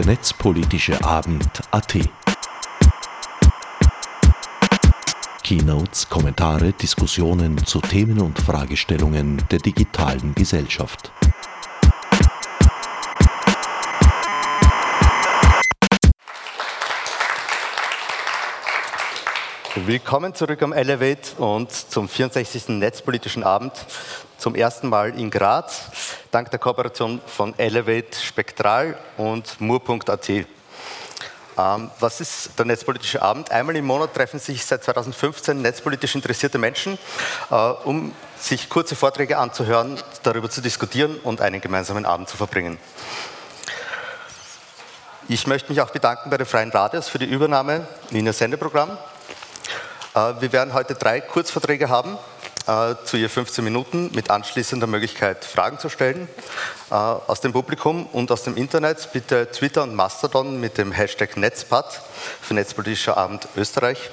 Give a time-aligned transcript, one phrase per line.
[0.00, 1.94] der netzpolitische Abend AT.
[5.42, 11.12] Keynotes, Kommentare, Diskussionen zu Themen und Fragestellungen der digitalen Gesellschaft.
[19.74, 22.68] Willkommen zurück am Elevate und zum 64.
[22.70, 23.74] Netzpolitischen Abend,
[24.40, 25.90] zum ersten Mal in Graz,
[26.30, 30.28] dank der Kooperation von Elevate Spektral und Mur.at.
[30.30, 30.46] Ähm,
[32.00, 33.50] was ist der Netzpolitische Abend?
[33.50, 36.98] Einmal im Monat treffen sich seit 2015 netzpolitisch interessierte Menschen,
[37.50, 42.78] äh, um sich kurze Vorträge anzuhören, darüber zu diskutieren und einen gemeinsamen Abend zu verbringen.
[45.28, 48.96] Ich möchte mich auch bedanken bei den Freien Radios für die Übernahme in Ihr Sendeprogramm.
[50.14, 52.16] Äh, wir werden heute drei Kurzvorträge haben,
[52.70, 56.28] äh, zu je 15 Minuten, mit anschließender Möglichkeit, Fragen zu stellen
[56.90, 59.10] äh, aus dem Publikum und aus dem Internet.
[59.12, 62.00] Bitte Twitter und Mastodon mit dem Hashtag Netzpad
[62.40, 64.10] für Netzpolitischer Abend Österreich.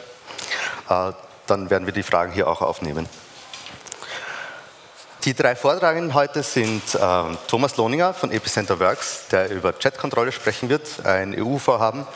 [0.88, 3.08] Dann werden wir die Fragen hier auch aufnehmen.
[5.26, 6.98] Die drei Vortragenden heute sind
[7.48, 12.08] Thomas Lohninger von Epicenter Works, der über Chatkontrolle sprechen wird, ein EU-Vorhaben,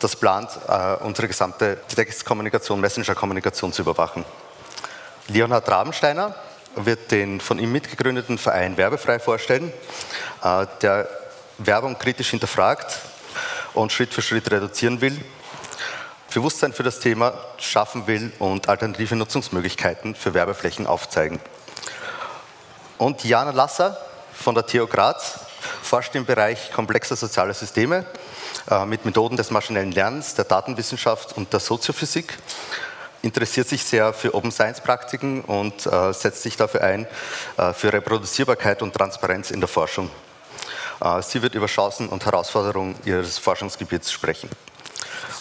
[0.00, 4.24] das plant, äh, unsere gesamte Textkommunikation, Messenger-Kommunikation zu überwachen.
[5.28, 6.34] Leonhard Rabensteiner
[6.76, 9.72] wird den von ihm mitgegründeten Verein Werbefrei vorstellen,
[10.42, 11.08] äh, der
[11.58, 13.00] Werbung kritisch hinterfragt
[13.74, 15.18] und Schritt für Schritt reduzieren will,
[16.32, 21.40] Bewusstsein für das Thema schaffen will und alternative Nutzungsmöglichkeiten für Werbeflächen aufzeigen.
[22.98, 23.96] Und Jana Lasser
[24.34, 25.40] von der TU Graz
[25.82, 28.04] forscht im Bereich komplexer sozialer Systeme
[28.70, 32.36] äh, mit Methoden des maschinellen Lernens, der Datenwissenschaft und der Soziophysik,
[33.26, 37.06] interessiert sich sehr für Open Science Praktiken und äh, setzt sich dafür ein,
[37.56, 40.10] äh, für Reproduzierbarkeit und Transparenz in der Forschung.
[41.20, 44.48] Sie wird über Chancen und Herausforderungen ihres Forschungsgebiets sprechen.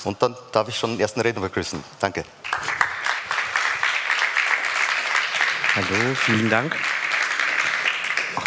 [0.04, 1.82] Und dann darf ich schon den ersten Redner begrüßen.
[1.98, 2.26] Danke.
[5.76, 6.76] Hallo, vielen Dank.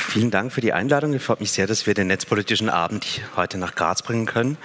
[0.08, 1.12] Vielen Dank für die Einladung.
[1.12, 4.56] Ich freue mich sehr, dass wir den netzpolitischen Abend heute nach Graz bringen können.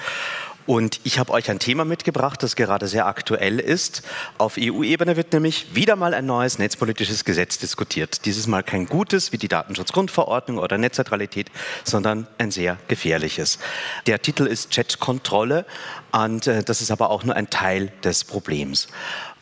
[0.65, 4.03] Und ich habe euch ein Thema mitgebracht, das gerade sehr aktuell ist.
[4.37, 8.25] Auf EU-Ebene wird nämlich wieder mal ein neues netzpolitisches Gesetz diskutiert.
[8.25, 11.51] Dieses Mal kein gutes wie die Datenschutzgrundverordnung oder Netzneutralität,
[11.83, 13.59] sondern ein sehr gefährliches.
[14.07, 15.65] Der Titel ist Chatkontrolle
[16.13, 18.87] und äh, das ist aber auch nur ein Teil des Problems.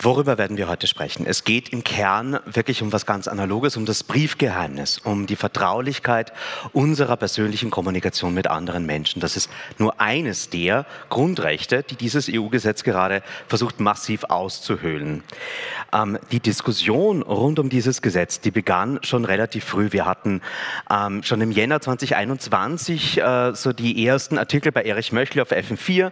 [0.04, 1.28] Worüber werden wir heute sprechen?
[1.28, 6.34] Es geht im Kern wirklich um was ganz Analoges, um das Briefgeheimnis, um die Vertraulichkeit
[6.74, 9.20] unserer persönlichen Kommunikation mit anderen Menschen.
[9.20, 15.24] Das ist nur eines der Grundrechte, die dieses EU-Gesetz gerade versucht massiv auszuhöhlen.
[15.94, 19.92] Ähm, die Diskussion rund um dieses Gesetz, die begann schon relativ früh.
[19.92, 20.42] Wir hatten
[20.90, 26.12] ähm, schon im Jänner 2021 äh, so die ersten Artikel bei Erich Möchel auf FM4.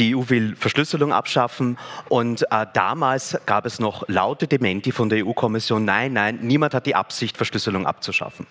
[0.00, 1.76] Die EU will Verschlüsselung abschaffen
[2.08, 6.86] und äh, damals gab es noch laute Dementi von der EU-Kommission, nein, nein, niemand hat
[6.86, 8.46] die Absicht, Verschlüsselung abzuschaffen.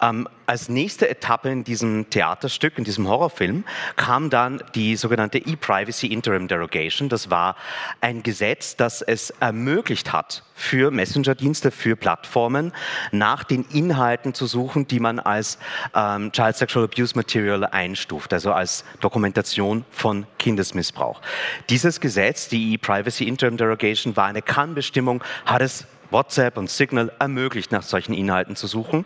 [0.00, 3.64] Ähm, als nächste Etappe in diesem Theaterstück, in diesem Horrorfilm,
[3.96, 7.08] kam dann die sogenannte E-Privacy Interim Derogation.
[7.08, 7.56] Das war
[8.00, 12.72] ein Gesetz, das es ermöglicht hat, für Messenger-Dienste, für Plattformen
[13.12, 15.58] nach den Inhalten zu suchen, die man als
[15.94, 21.20] ähm, Child Sexual Abuse Material einstuft, also als Dokumentation von Kindesmissbrauch.
[21.68, 27.72] Dieses Gesetz, die E-Privacy Interim Derogation, war eine Kannbestimmung, hat es WhatsApp und Signal ermöglicht,
[27.72, 29.04] nach solchen Inhalten zu suchen.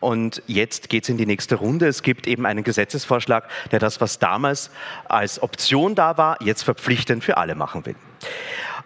[0.00, 1.86] Und jetzt geht es in die nächste Runde.
[1.86, 4.70] Es gibt eben einen Gesetzesvorschlag, der das, was damals
[5.04, 7.96] als Option da war, jetzt verpflichtend für alle machen will.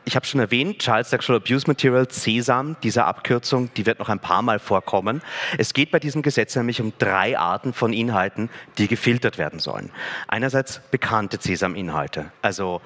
[0.09, 4.21] Ich habe schon erwähnt, Child Sexual Abuse Material, CESAM, diese Abkürzung, die wird noch ein
[4.21, 5.21] paar Mal vorkommen.
[5.59, 9.91] Es geht bei diesem Gesetz nämlich um drei Arten von Inhalten, die gefiltert werden sollen.
[10.29, 12.81] Einerseits bekannte CESAM-Inhalte, also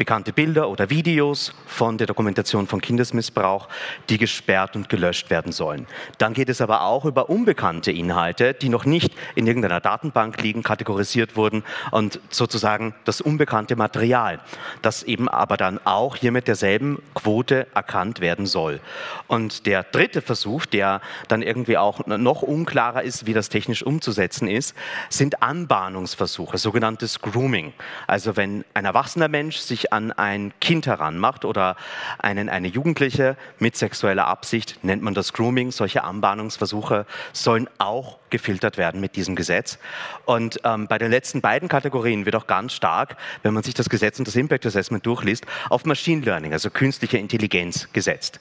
[0.00, 3.68] bekannte Bilder oder Videos von der Dokumentation von Kindesmissbrauch,
[4.08, 5.86] die gesperrt und gelöscht werden sollen.
[6.16, 10.62] Dann geht es aber auch über unbekannte Inhalte, die noch nicht in irgendeiner Datenbank liegen,
[10.62, 14.40] kategorisiert wurden und sozusagen das unbekannte Material,
[14.80, 18.80] das eben aber dann auch hier mit derselben Quote erkannt werden soll.
[19.28, 24.48] Und der dritte Versuch, der dann irgendwie auch noch unklarer ist, wie das technisch umzusetzen
[24.48, 24.74] ist,
[25.10, 27.74] sind Anbahnungsversuche, sogenanntes Grooming.
[28.06, 31.76] Also wenn ein erwachsener Mensch sich an ein Kind heranmacht oder
[32.18, 35.70] einen, eine Jugendliche mit sexueller Absicht, nennt man das Grooming.
[35.70, 39.78] Solche Anbahnungsversuche sollen auch gefiltert werden mit diesem Gesetz.
[40.24, 43.88] Und ähm, bei den letzten beiden Kategorien wird auch ganz stark, wenn man sich das
[43.88, 48.40] Gesetz und das Impact Assessment durchliest, auf Machine Learning, also künstliche Intelligenz gesetzt.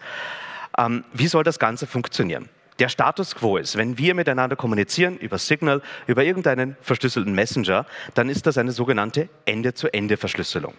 [0.78, 2.50] Ähm, wie soll das Ganze funktionieren?
[2.80, 8.30] Der Status quo ist, wenn wir miteinander kommunizieren über Signal, über irgendeinen verschlüsselten Messenger, dann
[8.30, 10.74] ist das eine sogenannte Ende-zu-Ende-Verschlüsselung.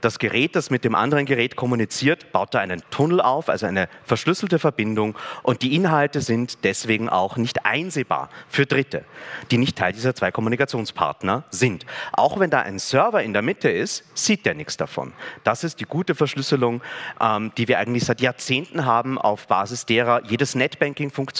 [0.00, 3.88] Das Gerät, das mit dem anderen Gerät kommuniziert, baut da einen Tunnel auf, also eine
[4.04, 9.04] verschlüsselte Verbindung und die Inhalte sind deswegen auch nicht einsehbar für Dritte,
[9.50, 11.86] die nicht Teil dieser zwei Kommunikationspartner sind.
[12.12, 15.12] Auch wenn da ein Server in der Mitte ist, sieht der nichts davon.
[15.42, 16.82] Das ist die gute Verschlüsselung,
[17.20, 21.33] ähm, die wir eigentlich seit Jahrzehnten haben, auf Basis derer jedes Netbanking funktioniert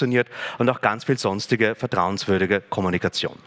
[0.58, 3.38] und auch ganz viel sonstige vertrauenswürdige Kommunikation.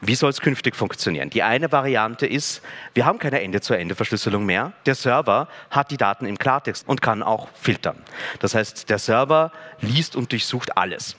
[0.00, 1.30] Wie soll es künftig funktionieren?
[1.30, 4.72] Die eine Variante ist, wir haben keine Ende-zu-Ende-Verschlüsselung mehr.
[4.84, 8.02] Der Server hat die Daten im Klartext und kann auch filtern.
[8.40, 11.16] Das heißt, der Server liest und durchsucht alles.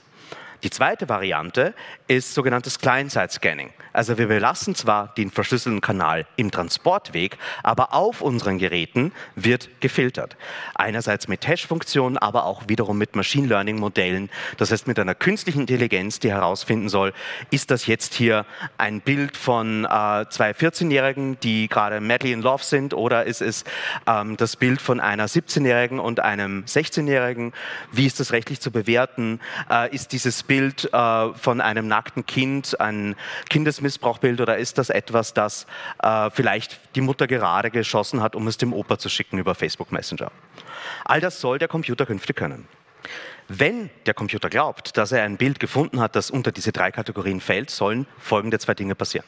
[0.64, 1.72] Die zweite Variante
[2.08, 3.70] ist sogenanntes Client-Side-Scanning.
[3.92, 10.36] Also wir belassen zwar den verschlüsselten Kanal im Transportweg, aber auf unseren Geräten wird gefiltert.
[10.74, 14.30] Einerseits mit Hash-Funktionen, aber auch wiederum mit Machine Learning-Modellen.
[14.56, 17.12] Das heißt mit einer künstlichen Intelligenz, die herausfinden soll,
[17.50, 18.44] ist das jetzt hier
[18.78, 23.62] ein Bild von äh, zwei 14-Jährigen, die gerade madly in love sind, oder ist es
[24.08, 27.52] ähm, das Bild von einer 17-Jährigen und einem 16-Jährigen?
[27.92, 29.40] Wie ist das rechtlich zu bewerten?
[29.70, 33.14] Äh, ist dieses Bild äh, von einem nackten Kind ein
[33.48, 35.66] Kindesmissbrauchbild oder ist das etwas, das
[36.02, 39.92] äh, vielleicht die Mutter gerade geschossen hat, um es dem Opa zu schicken über Facebook
[39.92, 40.32] Messenger?
[41.04, 42.66] All das soll der Computer künftig können.
[43.50, 47.40] Wenn der Computer glaubt, dass er ein Bild gefunden hat, das unter diese drei Kategorien
[47.40, 49.26] fällt, sollen folgende zwei Dinge passieren.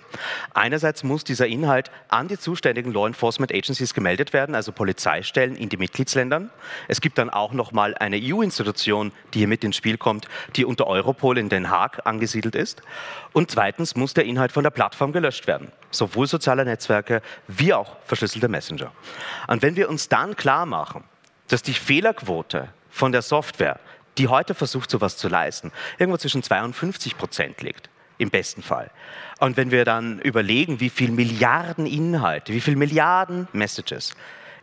[0.53, 5.71] Einerseits muss dieser Inhalt an die zuständigen Law Enforcement Agencies gemeldet werden, also Polizeistellen in
[5.71, 6.51] die Mitgliedsländern.
[6.87, 10.67] Es gibt dann auch noch mal eine EU-Institution, die hier mit ins Spiel kommt, die
[10.67, 12.83] unter Europol in Den Haag angesiedelt ist.
[13.33, 17.97] Und zweitens muss der Inhalt von der Plattform gelöscht werden, sowohl soziale Netzwerke wie auch
[18.05, 18.93] verschlüsselte Messenger.
[19.47, 21.05] Und wenn wir uns dann klar machen,
[21.49, 23.79] dass die Fehlerquote von der Software
[24.19, 27.89] die heute versucht, sowas zu leisten, irgendwo zwischen 52 Prozent liegt.
[28.19, 28.91] Im besten Fall.
[29.39, 34.15] Und wenn wir dann überlegen, wie viel Milliarden Inhalte, wie viel Milliarden Messages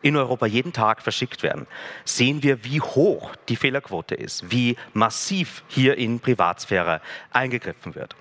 [0.03, 1.65] in Europa jeden Tag verschickt werden,
[2.05, 7.01] sehen wir, wie hoch die Fehlerquote ist, wie massiv hier in Privatsphäre
[7.31, 8.15] eingegriffen wird.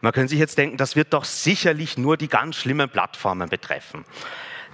[0.00, 4.06] Man könnte sich jetzt denken, das wird doch sicherlich nur die ganz schlimmen Plattformen betreffen.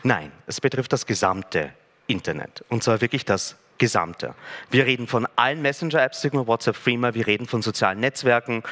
[0.05, 1.73] Nein, es betrifft das gesamte
[2.07, 2.65] Internet.
[2.69, 4.37] Und zwar wirklich das Gesamte.
[4.71, 8.63] Wir reden von allen Messenger-Apps, Signal, WhatsApp, Freema, wir reden von sozialen Netzwerken,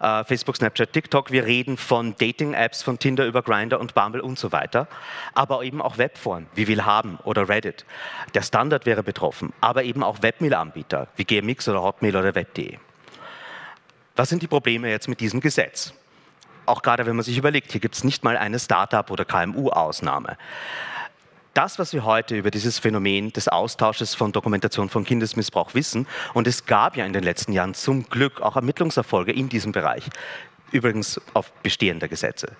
[0.00, 4.38] äh, Facebook, Snapchat, TikTok, wir reden von Dating-Apps, von Tinder über Grindr und Bumble und
[4.38, 4.88] so weiter,
[5.34, 7.84] aber eben auch Webforen wie Willhaben oder Reddit.
[8.32, 12.78] Der Standard wäre betroffen, aber eben auch Webmail-Anbieter wie GMX oder Hotmail oder Web.de.
[14.16, 15.92] Was sind die Probleme jetzt mit diesem Gesetz?
[16.64, 20.38] Auch gerade wenn man sich überlegt, hier gibt es nicht mal eine Startup- oder KMU-Ausnahme
[21.54, 26.46] das, was wir heute über dieses Phänomen des Austausches von Dokumentation von Kindesmissbrauch wissen, und
[26.46, 30.04] es gab ja in den letzten Jahren zum Glück auch Ermittlungserfolge in diesem Bereich,
[30.72, 32.56] übrigens auf bestehende Gesetze,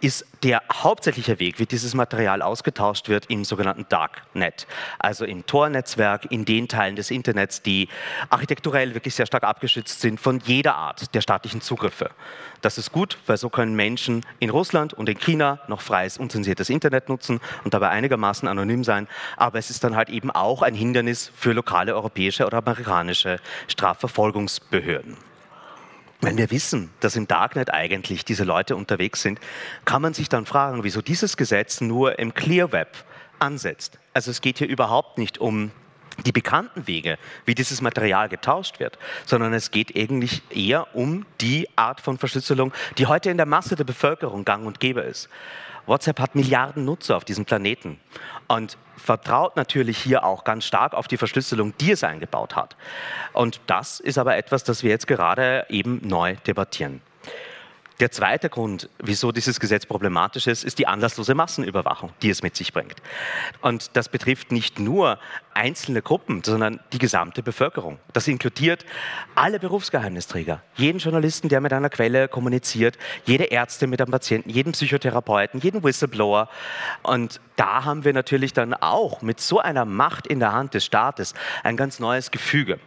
[0.00, 4.66] ist der hauptsächliche Weg, wie dieses Material ausgetauscht wird, im sogenannten Darknet,
[4.98, 7.88] also im Tor-Netzwerk, in den Teilen des Internets, die
[8.30, 12.10] architekturell wirklich sehr stark abgeschützt sind von jeder Art der staatlichen Zugriffe.
[12.62, 16.70] Das ist gut, weil so können Menschen in Russland und in China noch freies, unzensiertes
[16.70, 19.08] Internet nutzen und dabei einigermaßen anonym sein.
[19.36, 23.38] Aber es ist dann halt eben auch ein Hindernis für lokale europäische oder amerikanische
[23.68, 25.29] Strafverfolgungsbehörden.
[26.22, 29.40] Wenn wir wissen, dass im Darknet eigentlich diese Leute unterwegs sind,
[29.86, 33.04] kann man sich dann fragen, wieso dieses Gesetz nur im Clear Web
[33.38, 33.98] ansetzt.
[34.12, 35.70] Also es geht hier überhaupt nicht um
[36.26, 41.66] die bekannten Wege, wie dieses Material getauscht wird, sondern es geht eigentlich eher um die
[41.76, 45.30] Art von Verschlüsselung, die heute in der Masse der Bevölkerung gang und gäbe ist.
[45.86, 47.98] WhatsApp hat Milliarden Nutzer auf diesem Planeten
[48.48, 52.76] und vertraut natürlich hier auch ganz stark auf die Verschlüsselung, die es eingebaut hat.
[53.32, 57.00] Und das ist aber etwas, das wir jetzt gerade eben neu debattieren.
[58.00, 62.56] Der zweite Grund, wieso dieses Gesetz problematisch ist, ist die anlasslose Massenüberwachung, die es mit
[62.56, 62.96] sich bringt.
[63.60, 65.18] Und das betrifft nicht nur
[65.52, 67.98] einzelne Gruppen, sondern die gesamte Bevölkerung.
[68.14, 68.86] Das inkludiert
[69.34, 74.72] alle Berufsgeheimnisträger, jeden Journalisten, der mit einer Quelle kommuniziert, jede Ärzte mit einem Patienten, jeden
[74.72, 76.48] Psychotherapeuten, jeden Whistleblower.
[77.02, 80.86] Und da haben wir natürlich dann auch mit so einer Macht in der Hand des
[80.86, 82.80] Staates ein ganz neues Gefüge.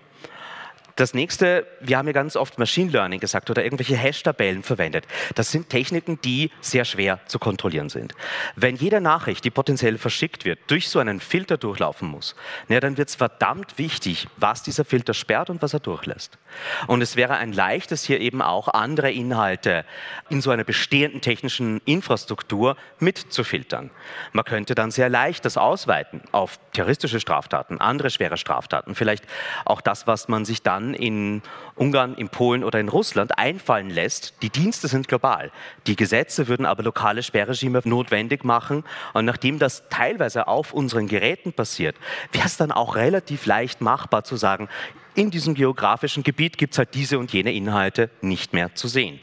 [0.95, 5.07] Das nächste, wir haben ja ganz oft Machine Learning gesagt oder irgendwelche Hash-Tabellen verwendet.
[5.33, 8.13] Das sind Techniken, die sehr schwer zu kontrollieren sind.
[8.55, 12.35] Wenn jede Nachricht, die potenziell verschickt wird, durch so einen Filter durchlaufen muss,
[12.67, 16.37] na, dann wird es verdammt wichtig, was dieser Filter sperrt und was er durchlässt.
[16.85, 19.85] Und es wäre ein leichtes, hier eben auch andere Inhalte
[20.29, 23.89] in so einer bestehenden technischen Infrastruktur mitzufiltern.
[24.31, 29.25] Man könnte dann sehr leicht das ausweiten auf terroristische Straftaten, andere schwere Straftaten, vielleicht
[29.65, 31.41] auch das, was man sich dann dann in
[31.75, 34.33] Ungarn, in Polen oder in Russland einfallen lässt.
[34.41, 35.51] Die Dienste sind global.
[35.87, 38.83] Die Gesetze würden aber lokale Sperrregime notwendig machen.
[39.13, 41.95] Und nachdem das teilweise auf unseren Geräten passiert,
[42.31, 44.69] wäre es dann auch relativ leicht machbar zu sagen,
[45.15, 49.19] in diesem geografischen Gebiet gibt es halt diese und jene Inhalte nicht mehr zu sehen.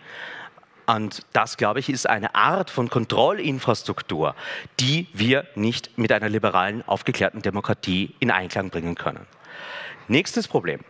[0.87, 4.35] Und das, glaube ich, ist eine Art von Kontrollinfrastruktur,
[4.81, 9.27] die wir nicht mit einer liberalen, aufgeklärten Demokratie in Einklang bringen können.
[10.09, 10.81] Nächstes Problem.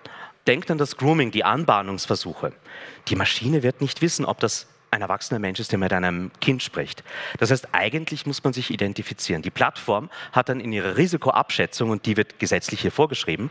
[0.47, 2.53] Denkt an das Grooming, die Anbahnungsversuche.
[3.09, 6.63] Die Maschine wird nicht wissen, ob das ein erwachsener Mensch ist, der mit einem Kind
[6.63, 7.05] spricht.
[7.39, 9.43] Das heißt, eigentlich muss man sich identifizieren.
[9.43, 13.51] Die Plattform hat dann in ihrer Risikoabschätzung, und die wird gesetzlich hier vorgeschrieben,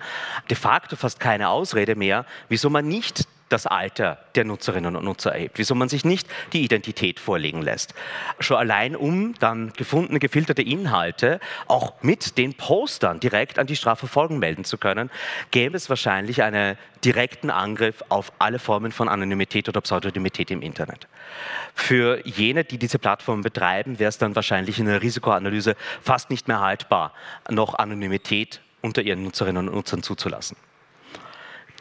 [0.50, 5.34] de facto fast keine Ausrede mehr, wieso man nicht das Alter der Nutzerinnen und Nutzer
[5.34, 7.94] erhebt, wieso man sich nicht die Identität vorlegen lässt.
[8.40, 14.40] Schon allein um dann gefundene, gefilterte Inhalte auch mit den Postern direkt an die Strafverfolgung
[14.40, 15.10] melden zu können,
[15.52, 21.08] gäbe es wahrscheinlich einen direkten Angriff auf alle Formen von Anonymität oder Pseudonymität im Internet.
[21.74, 26.48] Für jene, die diese Plattformen betreiben, wäre es dann wahrscheinlich in der Risikoanalyse fast nicht
[26.48, 27.14] mehr haltbar,
[27.50, 30.58] noch Anonymität unter ihren Nutzerinnen und Nutzern zuzulassen.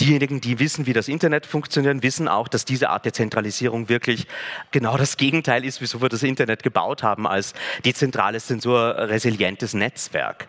[0.01, 4.29] Diejenigen, die wissen, wie das Internet funktioniert, wissen auch, dass diese Art der Zentralisierung wirklich
[4.71, 7.53] genau das Gegenteil ist, wieso wir das Internet gebaut haben, als
[7.85, 10.47] dezentrales, sensorresilientes Netzwerk.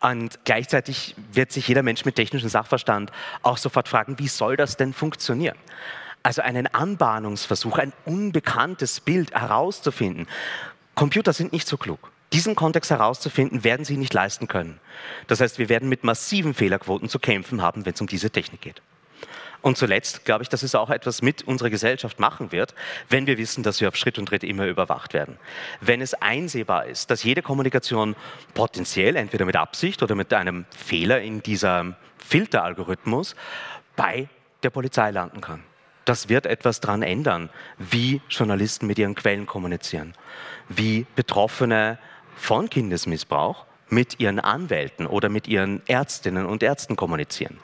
[0.00, 3.10] Und gleichzeitig wird sich jeder Mensch mit technischem Sachverstand
[3.42, 5.56] auch sofort fragen, wie soll das denn funktionieren?
[6.22, 10.28] Also einen Anbahnungsversuch, ein unbekanntes Bild herauszufinden.
[10.94, 12.12] Computer sind nicht so klug.
[12.32, 14.78] Diesen Kontext herauszufinden, werden sie nicht leisten können.
[15.26, 18.60] Das heißt, wir werden mit massiven Fehlerquoten zu kämpfen haben, wenn es um diese Technik
[18.60, 18.80] geht.
[19.62, 22.74] Und zuletzt glaube ich, dass es auch etwas mit unserer Gesellschaft machen wird,
[23.08, 25.38] wenn wir wissen, dass wir auf Schritt und Tritt immer überwacht werden.
[25.80, 28.16] Wenn es einsehbar ist, dass jede Kommunikation
[28.54, 33.36] potenziell, entweder mit Absicht oder mit einem Fehler in diesem Filteralgorithmus,
[33.94, 34.28] bei
[34.64, 35.62] der Polizei landen kann.
[36.04, 40.14] Das wird etwas daran ändern, wie Journalisten mit ihren Quellen kommunizieren,
[40.68, 41.98] wie Betroffene
[42.34, 47.60] von Kindesmissbrauch mit ihren Anwälten oder mit ihren Ärztinnen und Ärzten kommunizieren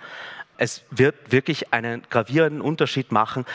[0.58, 3.46] es wird wirklich einen gravierenden Unterschied machen,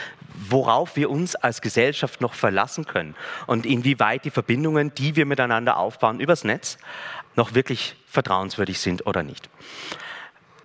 [0.49, 5.77] worauf wir uns als Gesellschaft noch verlassen können und inwieweit die Verbindungen, die wir miteinander
[5.77, 6.77] aufbauen übers Netz,
[7.35, 9.49] noch wirklich vertrauenswürdig sind oder nicht.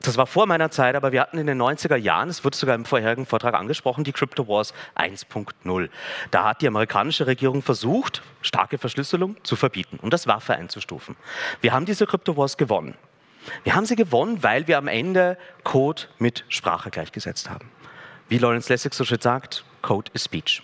[0.01, 2.77] Das war vor meiner Zeit, aber wir hatten in den 90er Jahren, es wurde sogar
[2.77, 5.89] im vorherigen Vortrag angesprochen, die Crypto Wars 1.0.
[6.31, 11.17] Da hat die amerikanische Regierung versucht, starke Verschlüsselung zu verbieten und das Waffe einzustufen.
[11.61, 12.95] Wir haben diese Crypto Wars gewonnen.
[13.65, 17.71] Wir haben sie gewonnen, weil wir am Ende Code mit Sprache gleichgesetzt haben.
[18.29, 20.63] Wie Lawrence Lessig so schön sagt, Code is Speech.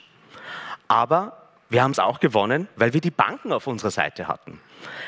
[0.88, 4.60] Aber wir haben es auch gewonnen, weil wir die Banken auf unserer Seite hatten.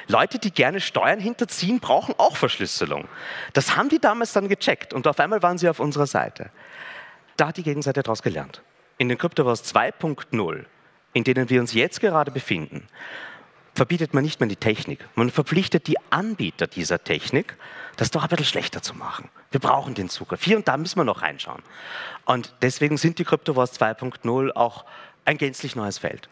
[0.08, 3.08] Leute, die gerne Steuern hinterziehen, brauchen auch Verschlüsselung.
[3.52, 6.50] Das haben die damals dann gecheckt und auf einmal waren sie auf unserer Seite.
[7.36, 8.62] Da hat die Gegenseite daraus gelernt.
[8.98, 10.64] In den Cryptoverse 2.0,
[11.12, 12.86] in denen wir uns jetzt gerade befinden,
[13.76, 15.06] verbietet man nicht mehr die Technik.
[15.14, 17.56] Man verpflichtet die Anbieter dieser Technik,
[17.96, 19.28] das doch ein bisschen schlechter zu machen.
[19.50, 20.42] Wir brauchen den Zugriff.
[20.42, 21.62] Hier und da müssen wir noch reinschauen.
[22.24, 24.84] Und deswegen sind die Cryptowars 2.0 auch
[25.26, 26.28] ein gänzlich neues Feld.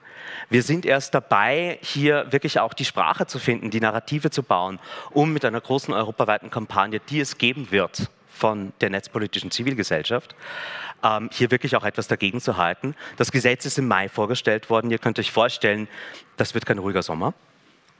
[0.49, 4.79] Wir sind erst dabei, hier wirklich auch die Sprache zu finden, die Narrative zu bauen,
[5.11, 10.35] um mit einer großen europaweiten Kampagne, die es geben wird von der netzpolitischen Zivilgesellschaft,
[11.03, 12.95] ähm, hier wirklich auch etwas dagegen zu halten.
[13.17, 14.91] Das Gesetz ist im Mai vorgestellt worden.
[14.91, 15.89] Ihr könnt euch vorstellen,
[16.37, 17.35] das wird kein ruhiger Sommer.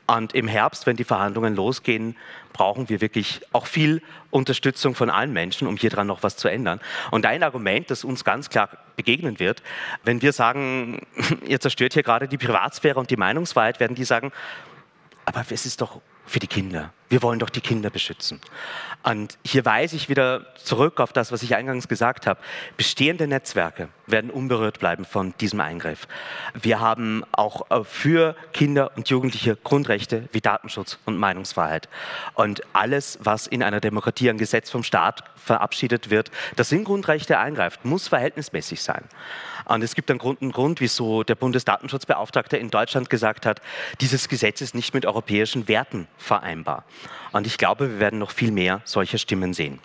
[0.07, 2.17] Und im Herbst, wenn die Verhandlungen losgehen,
[2.53, 6.49] brauchen wir wirklich auch viel Unterstützung von allen Menschen, um hier dran noch was zu
[6.49, 6.81] ändern.
[7.11, 9.63] Und ein Argument, das uns ganz klar begegnen wird,
[10.03, 11.07] wenn wir sagen,
[11.47, 14.31] ihr zerstört hier gerade die Privatsphäre und die Meinungsfreiheit, werden die sagen,
[15.25, 16.93] aber es ist doch für die Kinder.
[17.09, 18.41] Wir wollen doch die Kinder beschützen.
[19.03, 22.41] Und hier weise ich wieder zurück auf das, was ich eingangs gesagt habe.
[22.79, 26.09] Bestehende Netzwerke werden unberührt bleiben von diesem Eingriff.
[26.55, 31.91] Wir haben auch äh, für Kinder und Jugendliche Grundrechte wie Datenschutz und Meinungsfreiheit.
[32.33, 37.39] Und alles, was in einer Demokratie ein Gesetz vom Staat verabschiedet wird, das in Grundrechte
[37.39, 39.05] eingreift, muss verhältnismäßig sein.
[39.67, 43.61] Und es gibt einen Grund, einen Grund, wieso der Bundesdatenschutzbeauftragte in Deutschland gesagt hat,
[44.01, 46.85] dieses Gesetz ist nicht mit europäischen Werten vereinbar.
[47.33, 49.81] Und ich glaube, wir werden noch viel mehr solcher Stimmen sehen.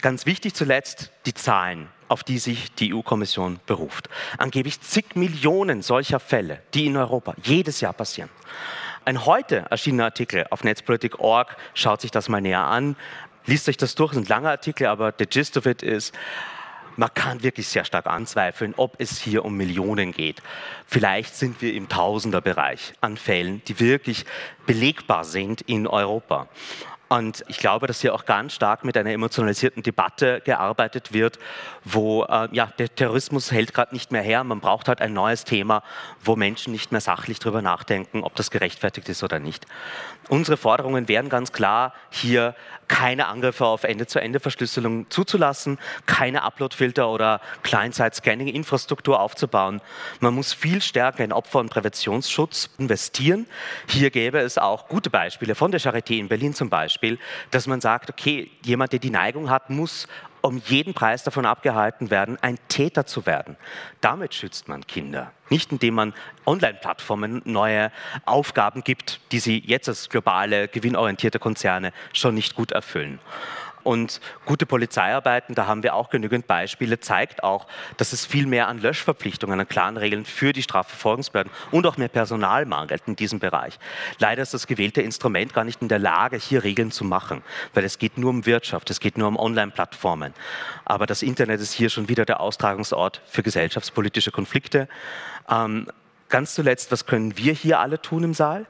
[0.00, 4.08] Ganz wichtig zuletzt die Zahlen, auf die sich die EU-Kommission beruft.
[4.38, 8.30] Angeblich zig Millionen solcher Fälle, die in Europa jedes Jahr passieren.
[9.06, 12.96] Ein heute erschienener Artikel auf netzpolitik.org schaut sich das mal näher an,
[13.46, 16.14] liest euch das durch, sind lange Artikel, aber der Gist of it ist,
[16.96, 20.42] man kann wirklich sehr stark anzweifeln, ob es hier um Millionen geht.
[20.86, 24.24] Vielleicht sind wir im Tausenderbereich an Fällen, die wirklich
[24.66, 26.48] belegbar sind in Europa.
[27.08, 31.38] Und ich glaube, dass hier auch ganz stark mit einer emotionalisierten Debatte gearbeitet wird,
[31.84, 34.42] wo äh, ja, der Terrorismus hält gerade nicht mehr her.
[34.42, 35.82] Man braucht halt ein neues Thema,
[36.22, 39.66] wo Menschen nicht mehr sachlich darüber nachdenken, ob das gerechtfertigt ist oder nicht.
[40.28, 42.54] Unsere Forderungen wären ganz klar, hier
[42.88, 49.80] keine Angriffe auf Ende-zu-Ende-Verschlüsselung zuzulassen, keine Uploadfilter oder Client-Side-Scanning-Infrastruktur aufzubauen.
[50.20, 53.46] Man muss viel stärker in Opfer- und Präventionsschutz investieren.
[53.88, 57.18] Hier gäbe es auch gute Beispiele von der Charité in Berlin zum Beispiel,
[57.50, 60.06] dass man sagt, okay, jemand, der die Neigung hat, muss
[60.44, 63.56] um jeden Preis davon abgehalten werden, ein Täter zu werden.
[64.02, 65.32] Damit schützt man Kinder.
[65.48, 67.90] Nicht indem man Online-Plattformen neue
[68.26, 73.20] Aufgaben gibt, die sie jetzt als globale, gewinnorientierte Konzerne schon nicht gut erfüllen.
[73.84, 77.66] Und gute Polizeiarbeiten, da haben wir auch genügend Beispiele, zeigt auch,
[77.98, 82.08] dass es viel mehr an Löschverpflichtungen, an klaren Regeln für die Strafverfolgungsbehörden und auch mehr
[82.08, 83.78] Personal mangelt in diesem Bereich.
[84.18, 87.42] Leider ist das gewählte Instrument gar nicht in der Lage, hier Regeln zu machen,
[87.74, 90.32] weil es geht nur um Wirtschaft, es geht nur um Online-Plattformen.
[90.86, 94.88] Aber das Internet ist hier schon wieder der Austragungsort für gesellschaftspolitische Konflikte.
[95.50, 95.88] Ähm,
[96.30, 98.64] ganz zuletzt, was können wir hier alle tun im Saal?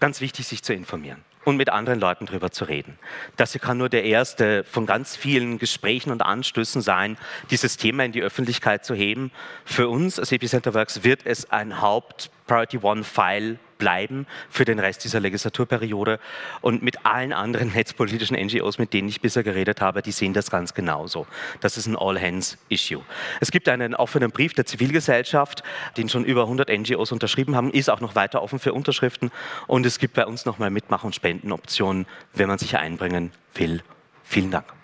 [0.00, 2.98] Ganz wichtig, sich zu informieren und mit anderen Leuten darüber zu reden.
[3.36, 7.16] Das hier kann nur der erste von ganz vielen Gesprächen und Anstößen sein,
[7.50, 9.30] dieses Thema in die Öffentlichkeit zu heben.
[9.64, 14.78] Für uns als Epicenter Works wird es ein Haupt Priority One File bleiben für den
[14.78, 16.18] Rest dieser Legislaturperiode.
[16.60, 20.50] Und mit allen anderen netzpolitischen NGOs, mit denen ich bisher geredet habe, die sehen das
[20.50, 21.26] ganz genauso.
[21.60, 23.02] Das ist ein All-Hands-Issue.
[23.40, 25.62] Es gibt einen offenen Brief der Zivilgesellschaft,
[25.96, 29.30] den schon über 100 NGOs unterschrieben haben, ist auch noch weiter offen für Unterschriften.
[29.66, 33.82] Und es gibt bei uns nochmal Mitmach- und Spendenoptionen, wenn man sich einbringen will.
[34.22, 34.75] Vielen Dank.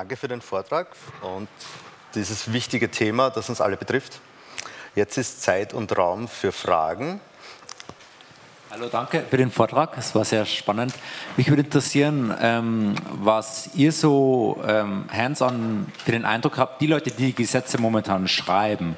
[0.00, 1.46] Danke für den Vortrag und
[2.14, 4.18] dieses wichtige Thema, das uns alle betrifft.
[4.94, 7.20] Jetzt ist Zeit und Raum für Fragen.
[8.70, 9.98] Hallo, danke für den Vortrag.
[9.98, 10.94] Es war sehr spannend.
[11.36, 17.10] Mich würde interessieren, ähm, was ihr so ähm, hands-on für den Eindruck habt, die Leute,
[17.10, 18.96] die die Gesetze momentan schreiben,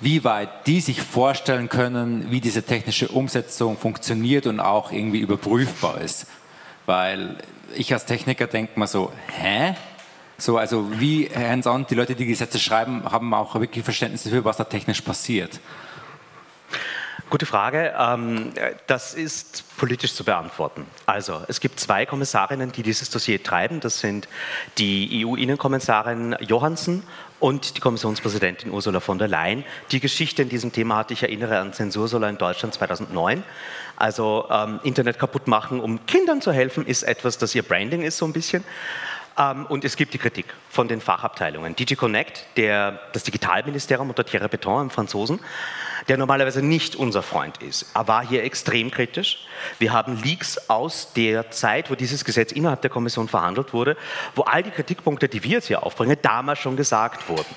[0.00, 6.02] wie weit die sich vorstellen können, wie diese technische Umsetzung funktioniert und auch irgendwie überprüfbar
[6.02, 6.26] ist.
[6.84, 7.38] Weil
[7.74, 9.74] ich als Techniker denke mal so, hä?
[10.38, 14.58] So, also wie hands-on die Leute, die Gesetze schreiben, haben auch wirklich Verständnis dafür, was
[14.58, 15.60] da technisch passiert.
[17.28, 17.92] Gute Frage.
[17.98, 18.52] Ähm,
[18.86, 20.86] das ist politisch zu beantworten.
[21.06, 23.80] Also, es gibt zwei Kommissarinnen, die dieses Dossier treiben.
[23.80, 24.28] Das sind
[24.78, 27.02] die EU-Innenkommissarin Johansen
[27.46, 29.64] und die Kommissionspräsidentin Ursula von der Leyen.
[29.92, 33.44] Die Geschichte in diesem Thema hatte ich erinnere an Zensursola in Deutschland 2009.
[33.94, 38.18] Also ähm, Internet kaputt machen, um Kindern zu helfen, ist etwas, das ihr Branding ist
[38.18, 38.64] so ein bisschen.
[39.38, 41.76] Ähm, und es gibt die Kritik von den Fachabteilungen.
[41.76, 45.40] DigiConnect, der, das Digitalministerium unter Thierry Beton, einem Franzosen,
[46.08, 47.86] der normalerweise nicht unser Freund ist.
[47.94, 49.46] War hier extrem kritisch.
[49.78, 53.96] Wir haben Leaks aus der Zeit, wo dieses Gesetz innerhalb der Kommission verhandelt wurde,
[54.34, 57.54] wo all die Kritikpunkte, die wir jetzt hier aufbringen, damals schon gesagt wurden.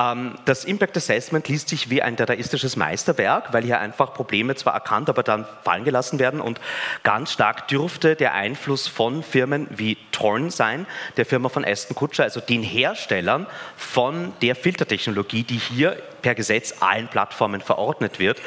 [0.00, 4.74] Ähm, das Impact Assessment liest sich wie ein dadaistisches Meisterwerk, weil hier einfach Probleme zwar
[4.74, 6.40] erkannt, aber dann fallen gelassen werden.
[6.40, 6.60] Und
[7.02, 10.86] ganz stark dürfte der Einfluss von Firmen wie Torn sein,
[11.16, 16.74] der Firma von Aston Kutscher, also den Herstellern von der Filtertechnologie, die hier per Gesetz
[16.80, 18.40] allen Plattformen verordnet wird,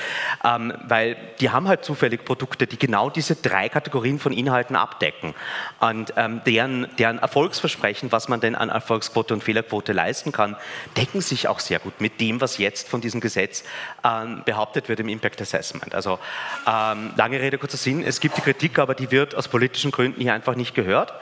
[0.44, 5.34] ähm, weil die haben halt zufällig Produkte, die genau diese drei Kategorien von Inhalten abdecken
[5.80, 10.56] und ähm, deren, deren Erfolgsversprechen, was man denn an Erfolgsquote und Fehlerquote leisten kann,
[10.98, 13.64] decken sich auch sehr gut mit dem, was jetzt von diesem Gesetz
[14.04, 15.96] ähm, behauptet wird im Impact Assessment.
[15.96, 16.20] Also
[16.68, 20.22] ähm, lange Rede, kurzer Sinn, es gibt die Kritik, aber die wird aus politischen Gründen
[20.22, 21.14] hier einfach nicht gehört.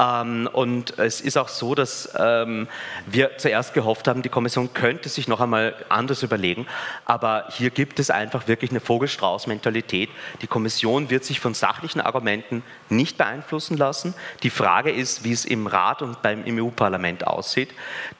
[0.00, 2.68] Ähm, und es ist auch so, dass ähm,
[3.06, 6.66] wir zuerst gehofft haben, die Kommission könnte sich noch einmal anders überlegen.
[7.04, 10.08] Aber hier gibt es einfach wirklich eine Vogelstrauß-Mentalität.
[10.40, 14.14] Die Kommission wird sich von sachlichen Argumenten nicht beeinflussen lassen.
[14.44, 17.70] Die Frage ist, wie es im Rat und beim EU-Parlament aussieht.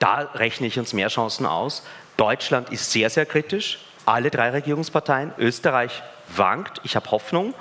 [0.01, 1.85] Da rechne ich uns mehr Chancen aus.
[2.17, 3.79] Deutschland ist sehr, sehr kritisch.
[4.05, 5.33] Alle drei Regierungsparteien.
[5.39, 6.03] Österreich
[6.35, 6.81] wankt.
[6.83, 7.55] Ich habe Hoffnung.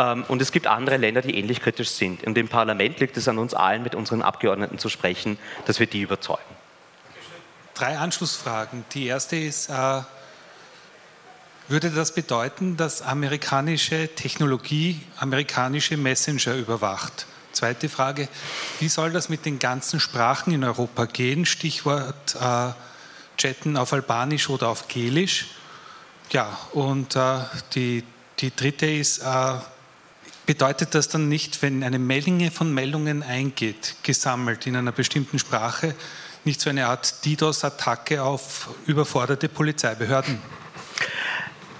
[0.00, 2.24] Ähm, und es gibt andere Länder, die ähnlich kritisch sind.
[2.24, 5.86] Und im Parlament liegt es an uns allen, mit unseren Abgeordneten zu sprechen, dass wir
[5.86, 6.40] die überzeugen.
[7.74, 8.84] Drei Anschlussfragen.
[8.94, 10.00] Die erste ist, äh,
[11.68, 17.26] würde das bedeuten, dass amerikanische Technologie amerikanische Messenger überwacht?
[17.52, 18.28] Zweite Frage,
[18.78, 21.44] wie soll das mit den ganzen Sprachen in Europa gehen?
[21.44, 22.70] Stichwort äh,
[23.36, 25.46] Chatten auf Albanisch oder auf Gelisch.
[26.30, 27.40] Ja, und äh,
[27.74, 28.04] die,
[28.38, 29.52] die dritte ist, äh,
[30.50, 35.94] bedeutet das dann nicht, wenn eine Menge von Meldungen eingeht, gesammelt in einer bestimmten Sprache,
[36.44, 40.42] nicht so eine Art DDoS-Attacke auf überforderte Polizeibehörden?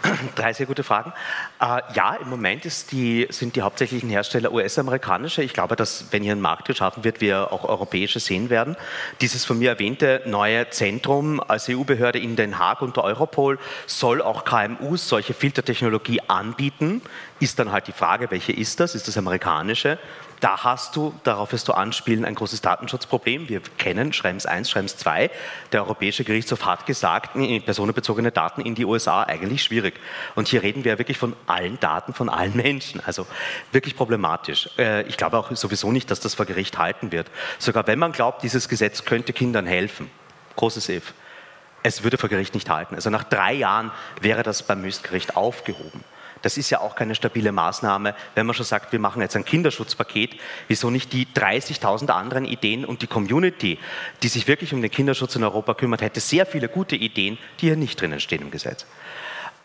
[0.35, 1.13] Drei sehr gute Fragen.
[1.61, 5.43] Äh, ja, im Moment die, sind die hauptsächlichen Hersteller US-amerikanische.
[5.43, 8.77] Ich glaube, dass, wenn hier ein Markt geschaffen wird, wir auch europäische sehen werden.
[9.21, 14.45] Dieses von mir erwähnte neue Zentrum als EU-Behörde in Den Haag unter Europol soll auch
[14.45, 17.03] KMUs solche Filtertechnologie anbieten.
[17.39, 18.95] Ist dann halt die Frage, welche ist das?
[18.95, 19.99] Ist das amerikanische?
[20.41, 23.51] Da hast du, darauf wirst du anspielen, ein großes Datenschutzproblem.
[23.51, 25.31] Wir kennen Schrems 1, Schrems 2.
[25.73, 27.35] Der Europäische Gerichtshof hat gesagt,
[27.67, 30.01] personenbezogene Daten in die USA eigentlich schwierig.
[30.35, 33.03] Und hier reden wir wirklich von allen Daten von allen Menschen.
[33.05, 33.27] Also
[33.71, 34.71] wirklich problematisch.
[34.79, 37.31] Äh, ich glaube auch sowieso nicht, dass das vor Gericht halten wird.
[37.59, 40.11] Sogar wenn man glaubt, dieses Gesetz könnte Kindern helfen.
[40.57, 41.13] Großes If.
[41.83, 42.95] Es würde vor Gericht nicht halten.
[42.95, 43.91] Also nach drei Jahren
[44.23, 46.03] wäre das beim Höchstgericht aufgehoben.
[46.43, 49.45] Das ist ja auch keine stabile Maßnahme, wenn man schon sagt, wir machen jetzt ein
[49.45, 50.37] Kinderschutzpaket.
[50.69, 53.79] Wieso nicht die 30.000 anderen Ideen und die Community,
[54.23, 57.67] die sich wirklich um den Kinderschutz in Europa kümmert, hätte sehr viele gute Ideen, die
[57.67, 58.87] hier nicht drinnen stehen im Gesetz.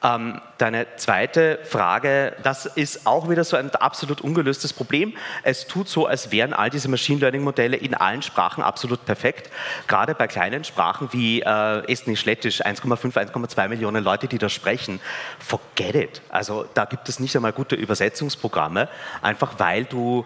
[0.05, 5.13] Ähm, deine zweite Frage, das ist auch wieder so ein absolut ungelöstes Problem.
[5.41, 9.49] Es tut so, als wären all diese Machine Learning Modelle in allen Sprachen absolut perfekt.
[9.87, 14.99] Gerade bei kleinen Sprachen wie äh, Estnisch, Lettisch, 1,5, 1,2 Millionen Leute, die das sprechen.
[15.39, 16.21] Forget it.
[16.29, 18.87] Also da gibt es nicht einmal gute Übersetzungsprogramme,
[19.23, 20.23] einfach weil du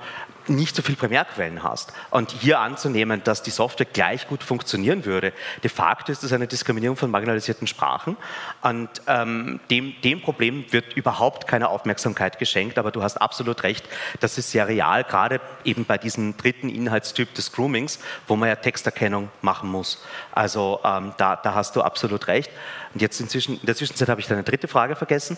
[0.49, 1.93] nicht so viel Primärquellen hast.
[2.09, 5.33] Und hier anzunehmen, dass die Software gleich gut funktionieren würde,
[5.63, 8.17] de facto ist das eine Diskriminierung von marginalisierten Sprachen.
[8.61, 13.85] Und ähm, dem, dem Problem wird überhaupt keine Aufmerksamkeit geschenkt, aber du hast absolut recht,
[14.19, 18.55] das ist sehr real, gerade eben bei diesem dritten Inhaltstyp des Groomings, wo man ja
[18.55, 20.03] Texterkennung machen muss.
[20.31, 22.51] Also ähm, da, da hast du absolut recht.
[22.93, 25.37] Und jetzt inzwischen, in der Zwischenzeit habe ich deine dritte Frage vergessen.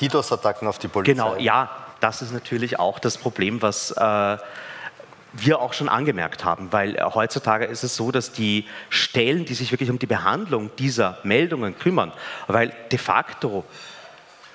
[0.00, 1.12] DDoS-Attacken auf die Polizei.
[1.12, 4.36] Genau, ja, das ist natürlich auch das Problem, was äh,
[5.32, 9.54] wir auch schon angemerkt haben, weil äh, heutzutage ist es so, dass die Stellen, die
[9.54, 12.12] sich wirklich um die Behandlung dieser Meldungen kümmern,
[12.46, 13.64] weil de facto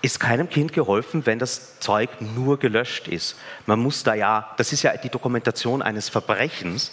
[0.02, 3.38] ist keinem Kind geholfen, wenn das Zeug nur gelöscht ist.
[3.66, 6.92] Man muss da ja, das ist ja die Dokumentation eines Verbrechens,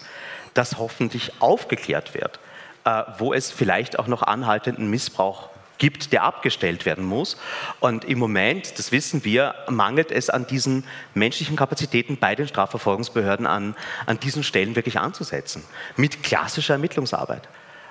[0.55, 2.39] das hoffentlich aufgeklärt wird,
[2.85, 5.49] äh, wo es vielleicht auch noch anhaltenden Missbrauch
[5.81, 7.37] gibt, der abgestellt werden muss.
[7.81, 13.49] Und im Moment, das wissen wir, mangelt es an diesen menschlichen Kapazitäten bei den Strafverfolgungsbehörden
[13.49, 13.75] an,
[14.07, 15.65] an diesen Stellen wirklich anzusetzen.
[15.97, 17.49] Mit klassischer Ermittlungsarbeit.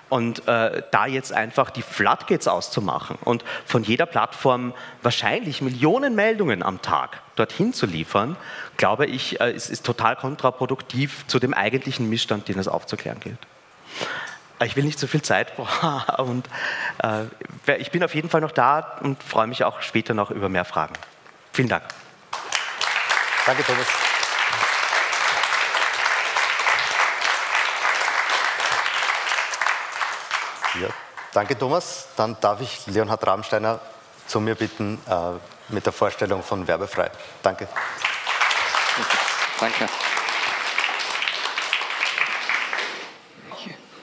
[0.07, 4.73] Und äh, da jetzt einfach die Floodgates auszumachen und von jeder Plattform
[5.03, 8.35] wahrscheinlich Millionen Meldungen am Tag dorthin zu liefern,
[8.75, 13.37] glaube ich, äh, ist, ist total kontraproduktiv zu dem eigentlichen Missstand, den es aufzuklären gilt.
[14.61, 16.49] Ich will nicht so viel Zeit brauchen und
[17.03, 20.49] äh, ich bin auf jeden Fall noch da und freue mich auch später noch über
[20.49, 20.93] mehr Fragen.
[21.53, 21.83] Vielen Dank.
[23.45, 23.87] Danke, Thomas.
[30.79, 30.87] Ja,
[31.33, 32.07] danke, Thomas.
[32.15, 33.79] Dann darf ich Leonhard Rabensteiner
[34.27, 37.09] zu mir bitten äh, mit der Vorstellung von Werbefrei.
[37.41, 37.67] Danke.
[39.59, 39.89] Danke.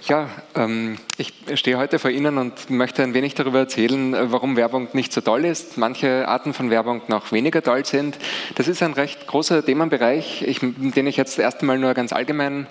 [0.08, 4.54] Ja, ähm, ich stehe heute vor Ihnen und möchte ein wenig darüber erzählen, äh, warum
[4.54, 8.16] Werbung nicht so toll ist, manche Arten von Werbung noch weniger toll sind.
[8.54, 12.68] Das ist ein recht großer Themenbereich, ich, den ich jetzt erst einmal nur ganz allgemein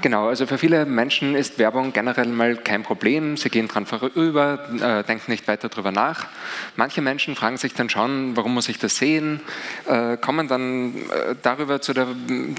[0.00, 3.36] Genau, also für viele Menschen ist Werbung generell mal kein Problem.
[3.36, 6.26] Sie gehen dran vorüber, äh, denken nicht weiter darüber nach.
[6.76, 9.40] Manche Menschen fragen sich dann schon, warum muss ich das sehen?
[9.86, 12.06] Äh, kommen dann äh, darüber zu, der,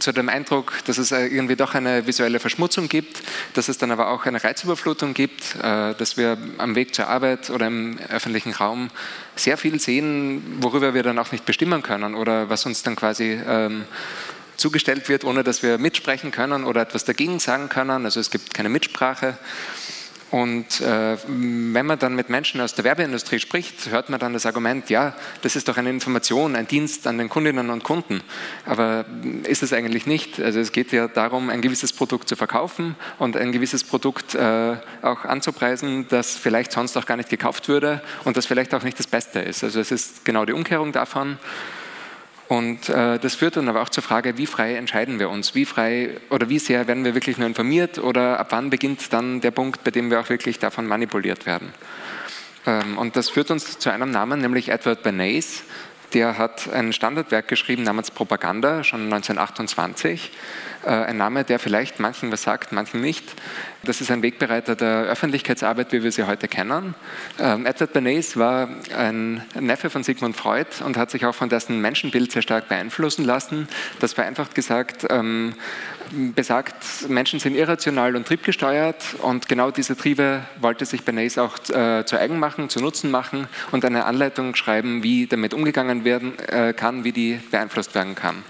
[0.02, 3.24] zu, dem Eindruck, dass es äh, irgendwie doch eine visuelle Verschmutzung gibt,
[3.54, 7.50] dass es dann aber auch eine Reizüberflutung gibt, äh, dass wir am Weg zur Arbeit
[7.52, 8.90] oder im öffentlichen Raum
[9.38, 13.40] sehr viel sehen, worüber wir dann auch nicht bestimmen können oder was uns dann quasi
[13.48, 13.86] ähm,
[14.60, 18.06] zugestellt wird, ohne dass wir mitsprechen können oder etwas dagegen sagen können.
[18.06, 19.38] Also es gibt keine Mitsprache.
[20.32, 24.46] Und äh, wenn man dann mit Menschen aus der Werbeindustrie spricht, hört man dann das
[24.46, 28.22] Argument, ja, das ist doch eine Information, ein Dienst an den Kundinnen und Kunden.
[28.66, 29.06] Aber
[29.44, 30.40] ist es eigentlich nicht.
[30.40, 34.76] Also es geht ja darum, ein gewisses Produkt zu verkaufen und ein gewisses Produkt äh,
[35.02, 39.00] auch anzupreisen, das vielleicht sonst auch gar nicht gekauft würde und das vielleicht auch nicht
[39.00, 39.64] das Beste ist.
[39.64, 41.40] Also es ist genau die Umkehrung davon.
[42.50, 45.54] Und äh, das führt dann aber auch zur Frage, wie frei entscheiden wir uns?
[45.54, 49.40] Wie frei oder wie sehr werden wir wirklich nur informiert oder ab wann beginnt dann
[49.40, 51.72] der Punkt, bei dem wir auch wirklich davon manipuliert werden?
[52.66, 55.64] Ähm, und das führt uns zu einem Namen, nämlich Edward Bernays.
[56.14, 60.32] Der hat ein Standardwerk geschrieben namens Propaganda, schon 1928.
[60.86, 63.24] Äh, ein Name, der vielleicht manchen was sagt, manchen nicht.
[63.84, 66.96] Das ist ein Wegbereiter der Öffentlichkeitsarbeit, wie wir sie heute kennen.
[67.38, 71.82] Ähm, Edward Bernays war ein Neffe von Sigmund Freud und hat sich auch von dessen
[71.82, 73.68] Menschenbild sehr stark beeinflussen lassen.
[74.00, 75.54] Das vereinfacht gesagt, ähm,
[76.12, 82.06] besagt, Menschen sind irrational und triebgesteuert und genau diese Triebe wollte sich Bernays auch äh,
[82.06, 86.74] zu eigen machen, zu Nutzen machen und eine Anleitung schreiben, wie damit umgegangen werden äh,
[86.74, 88.44] kann, wie die beeinflusst werden kann.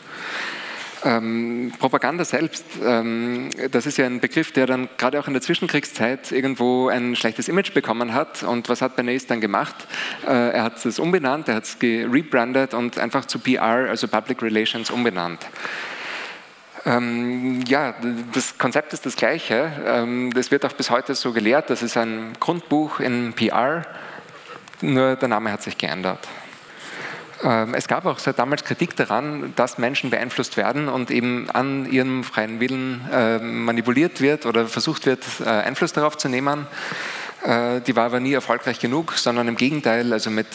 [1.06, 5.42] Ähm, Propaganda selbst, ähm, das ist ja ein Begriff, der dann gerade auch in der
[5.42, 8.44] Zwischenkriegszeit irgendwo ein schlechtes Image bekommen hat.
[8.44, 9.76] Und was hat Bernays dann gemacht?
[10.26, 14.42] Äh, er hat es umbenannt, er hat es gerebrandet und einfach zu PR, also Public
[14.42, 15.46] Relations, umbenannt.
[16.86, 17.96] Ähm, ja,
[18.34, 19.72] das Konzept ist das gleiche.
[19.86, 21.70] Ähm, das wird auch bis heute so gelehrt.
[21.70, 23.86] Das ist ein Grundbuch in PR,
[24.82, 26.28] nur der Name hat sich geändert.
[27.44, 31.90] Ähm, es gab auch seit damals Kritik daran, dass Menschen beeinflusst werden und eben an
[31.90, 36.68] ihrem freien Willen äh, manipuliert wird oder versucht wird, äh, Einfluss darauf zu nehmen.
[37.46, 40.48] Äh, die war aber nie erfolgreich genug, sondern im Gegenteil, also mit,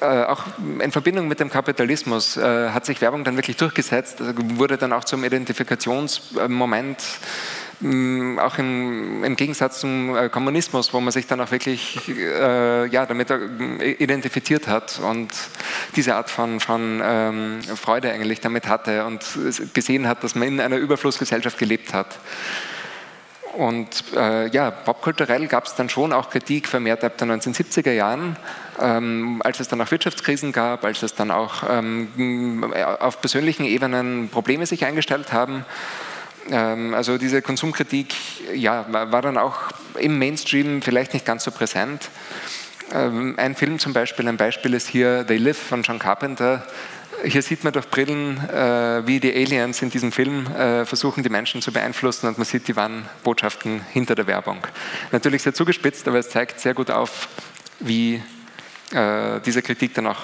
[0.00, 0.44] auch
[0.78, 5.02] in Verbindung mit dem Kapitalismus hat sich Werbung dann wirklich durchgesetzt, also wurde dann auch
[5.02, 7.02] zum Identifikationsmoment
[7.80, 13.06] auch im, im, Gegensatz zum äh, Kommunismus, wo man sich dann auch wirklich äh, ja,
[13.06, 15.28] damit äh, identifiziert hat und
[15.94, 19.24] diese Art von, von ähm, Freude eigentlich damit hatte und
[19.74, 22.18] gesehen hat, dass man in einer Überflussgesellschaft gelebt hat.
[23.52, 28.36] Und äh, ja, popkulturell gab es dann schon auch Kritik vermehrt ab den 1970er Jahren,
[28.80, 34.28] ähm, als es dann auch Wirtschaftskrisen gab, als es dann auch ähm, auf persönlichen Ebenen
[34.28, 35.64] Probleme sich eingestellt haben.
[36.50, 38.14] Ähm, also diese Konsumkritik
[38.54, 39.56] ja, war dann auch
[39.98, 42.10] im Mainstream vielleicht nicht ganz so präsent.
[42.92, 46.66] Ähm, ein Film zum Beispiel, ein Beispiel ist hier They Live von John Carpenter.
[47.24, 51.28] Hier sieht man durch Brillen, äh, wie die Aliens in diesem Film äh, versuchen, die
[51.28, 54.58] Menschen zu beeinflussen und man sieht die wahren Botschaften hinter der Werbung.
[55.10, 57.28] Natürlich sehr zugespitzt, aber es zeigt sehr gut auf,
[57.80, 58.22] wie
[58.92, 60.20] äh, diese Kritik dann auch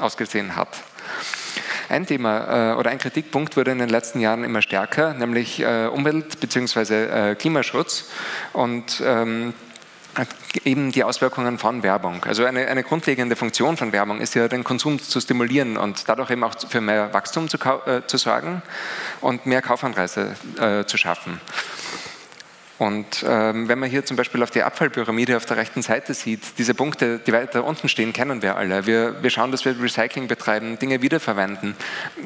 [0.00, 0.82] ausgesehen hat.
[1.88, 5.86] Ein Thema äh, oder ein Kritikpunkt wurde in den letzten Jahren immer stärker, nämlich äh,
[5.86, 7.30] Umwelt- bzw.
[7.30, 8.10] Äh, Klimaschutz
[8.52, 9.54] und ähm,
[10.64, 12.24] eben die Auswirkungen von Werbung.
[12.24, 16.30] Also eine, eine, grundlegende Funktion von Werbung ist ja, den Konsum zu stimulieren und dadurch
[16.30, 17.58] eben auch für mehr Wachstum zu,
[18.06, 18.62] zu sorgen
[19.20, 20.34] und mehr Kaufanreize
[20.86, 21.38] zu schaffen.
[22.78, 26.40] Und ähm, wenn man hier zum Beispiel auf die Abfallpyramide auf der rechten Seite sieht,
[26.58, 28.86] diese Punkte, die weiter unten stehen, kennen wir alle.
[28.86, 31.74] Wir, wir schauen, dass wir Recycling betreiben, Dinge wiederverwenden.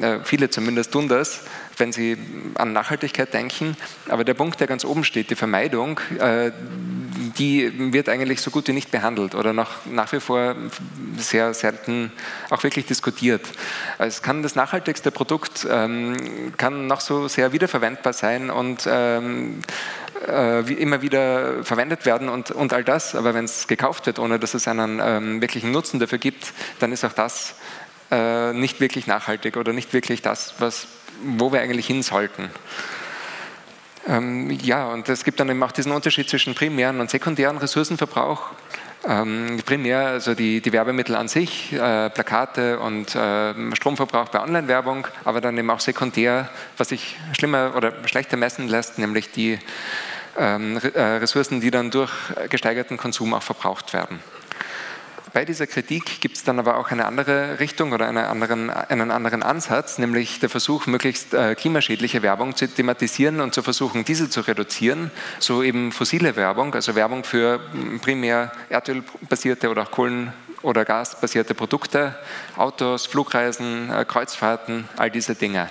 [0.01, 1.45] Äh, viele zumindest tun das,
[1.77, 2.17] wenn sie
[2.55, 3.77] an Nachhaltigkeit denken.
[4.09, 6.51] Aber der Punkt, der ganz oben steht, die Vermeidung, äh,
[7.37, 10.55] die wird eigentlich so gut wie nicht behandelt oder noch nach wie vor
[11.17, 12.11] sehr selten
[12.49, 13.47] auch wirklich diskutiert.
[13.99, 19.61] Es kann das nachhaltigste Produkt, ähm, kann noch so sehr wiederverwendbar sein und ähm,
[20.27, 23.15] äh, wie immer wieder verwendet werden und, und all das.
[23.15, 26.91] Aber wenn es gekauft wird, ohne dass es einen ähm, wirklichen Nutzen dafür gibt, dann
[26.91, 27.55] ist auch das
[28.11, 30.87] äh, nicht wirklich nachhaltig oder nicht wirklich das, was,
[31.23, 32.49] wo wir eigentlich hin sollten.
[34.07, 38.49] Ähm, ja, und es gibt dann eben auch diesen Unterschied zwischen primären und sekundären Ressourcenverbrauch.
[39.07, 45.07] Ähm, primär, also die, die, Werbemittel an sich, äh, Plakate und äh, Stromverbrauch bei Online-Werbung,
[45.25, 49.57] aber dann eben auch sekundär, was sich schlimmer oder schlechter messen lässt, nämlich die
[50.37, 52.11] Ressourcen, die dann durch
[52.49, 54.19] gesteigerten Konsum auch verbraucht werden.
[55.33, 59.11] Bei dieser Kritik gibt es dann aber auch eine andere Richtung oder eine anderen, einen
[59.11, 64.29] anderen Ansatz, nämlich der Versuch, möglichst äh, klimaschädliche Werbung zu thematisieren und zu versuchen, diese
[64.29, 65.09] zu reduzieren.
[65.39, 67.61] So eben fossile Werbung, also Werbung für
[68.01, 72.13] primär erdölbasierte oder auch Kohlen- oder gasbasierte Produkte,
[72.57, 75.69] Autos, Flugreisen, äh, Kreuzfahrten, all diese Dinge.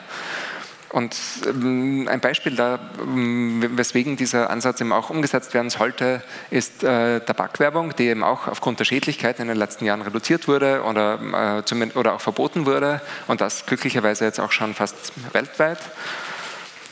[0.92, 6.82] Und ähm, ein Beispiel da, ähm, weswegen dieser Ansatz eben auch umgesetzt werden sollte, ist
[6.82, 11.62] äh, Tabakwerbung, die eben auch aufgrund der Schädlichkeit in den letzten Jahren reduziert wurde oder,
[11.62, 15.78] äh, oder auch verboten wurde und das glücklicherweise jetzt auch schon fast weltweit.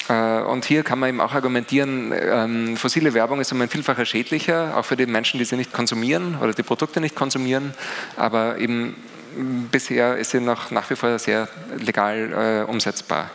[0.08, 4.04] Äh, und hier kann man eben auch argumentieren, ähm, fossile Werbung ist um ein Vielfacher
[4.04, 7.74] schädlicher, auch für die Menschen, die sie nicht konsumieren oder die Produkte nicht konsumieren,
[8.16, 8.94] aber eben
[9.72, 13.30] bisher ist sie noch nach wie vor sehr legal umsetzbar.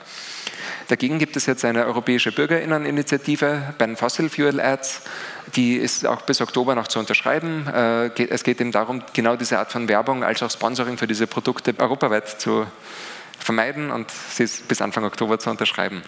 [0.88, 5.02] Dagegen gibt es jetzt eine europäische Bürgerinneninitiative den Fossil Fuel Ads.
[5.56, 7.68] Die ist auch bis Oktober noch zu unterschreiben.
[7.68, 11.28] Äh, es geht eben darum, genau diese Art von Werbung als auch Sponsoring für diese
[11.28, 12.66] Produkte europaweit zu
[13.40, 16.02] vermeiden und sie ist bis Anfang Oktober zu unterschreiben.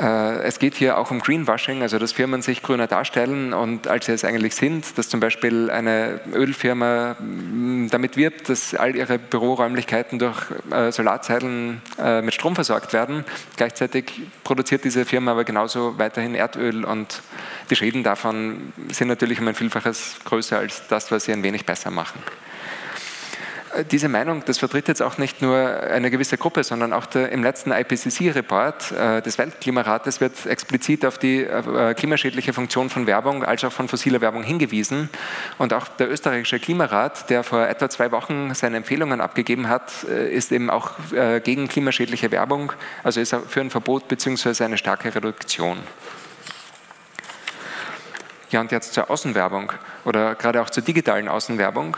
[0.00, 4.06] Äh, es geht hier auch um Greenwashing, also dass Firmen sich grüner darstellen und als
[4.06, 9.18] sie es eigentlich sind, dass zum Beispiel eine Ölfirma mm, damit wirbt, dass all ihre
[9.18, 10.38] Büroräumlichkeiten durch
[10.70, 13.24] äh, Solarzellen äh, mit Strom versorgt werden.
[13.56, 17.22] Gleichzeitig produziert diese Firma aber genauso weiterhin Erdöl und
[17.70, 21.66] die Schäden davon sind natürlich um ein Vielfaches größer als das, was sie ein wenig
[21.66, 22.20] besser machen.
[23.90, 27.42] Diese Meinung, das vertritt jetzt auch nicht nur eine gewisse Gruppe, sondern auch der, im
[27.42, 33.64] letzten IPCC-Report äh, des Weltklimarates wird explizit auf die äh, klimaschädliche Funktion von Werbung als
[33.64, 35.10] auch von fossiler Werbung hingewiesen.
[35.58, 40.32] Und auch der österreichische Klimarat, der vor etwa zwei Wochen seine Empfehlungen abgegeben hat, äh,
[40.32, 44.64] ist eben auch äh, gegen klimaschädliche Werbung, also ist für ein Verbot bzw.
[44.64, 45.78] eine starke Reduktion.
[48.50, 49.72] Ja, und jetzt zur Außenwerbung
[50.04, 51.96] oder gerade auch zur digitalen Außenwerbung.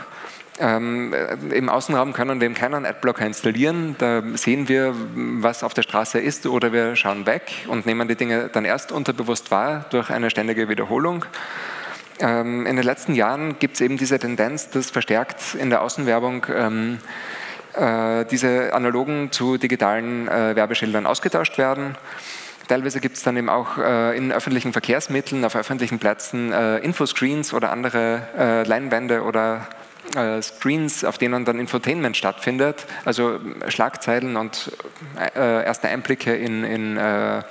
[0.59, 1.13] Ähm,
[1.51, 3.95] Im Außenraum können wir keinen Adblocker installieren.
[3.99, 8.15] Da sehen wir, was auf der Straße ist oder wir schauen weg und nehmen die
[8.15, 11.25] Dinge dann erst unterbewusst wahr durch eine ständige Wiederholung.
[12.19, 16.47] Ähm, in den letzten Jahren gibt es eben diese Tendenz, dass verstärkt in der Außenwerbung
[16.51, 16.97] ähm,
[17.73, 21.95] äh, diese analogen zu digitalen äh, Werbeschildern ausgetauscht werden.
[22.67, 27.53] Teilweise gibt es dann eben auch äh, in öffentlichen Verkehrsmitteln, auf öffentlichen Plätzen äh, Infoscreens
[27.53, 29.67] oder andere äh, Leinwände oder
[30.15, 34.71] äh, Screens, auf denen dann Infotainment stattfindet, also Schlagzeilen und
[35.35, 37.41] äh, erste Einblicke in, in äh,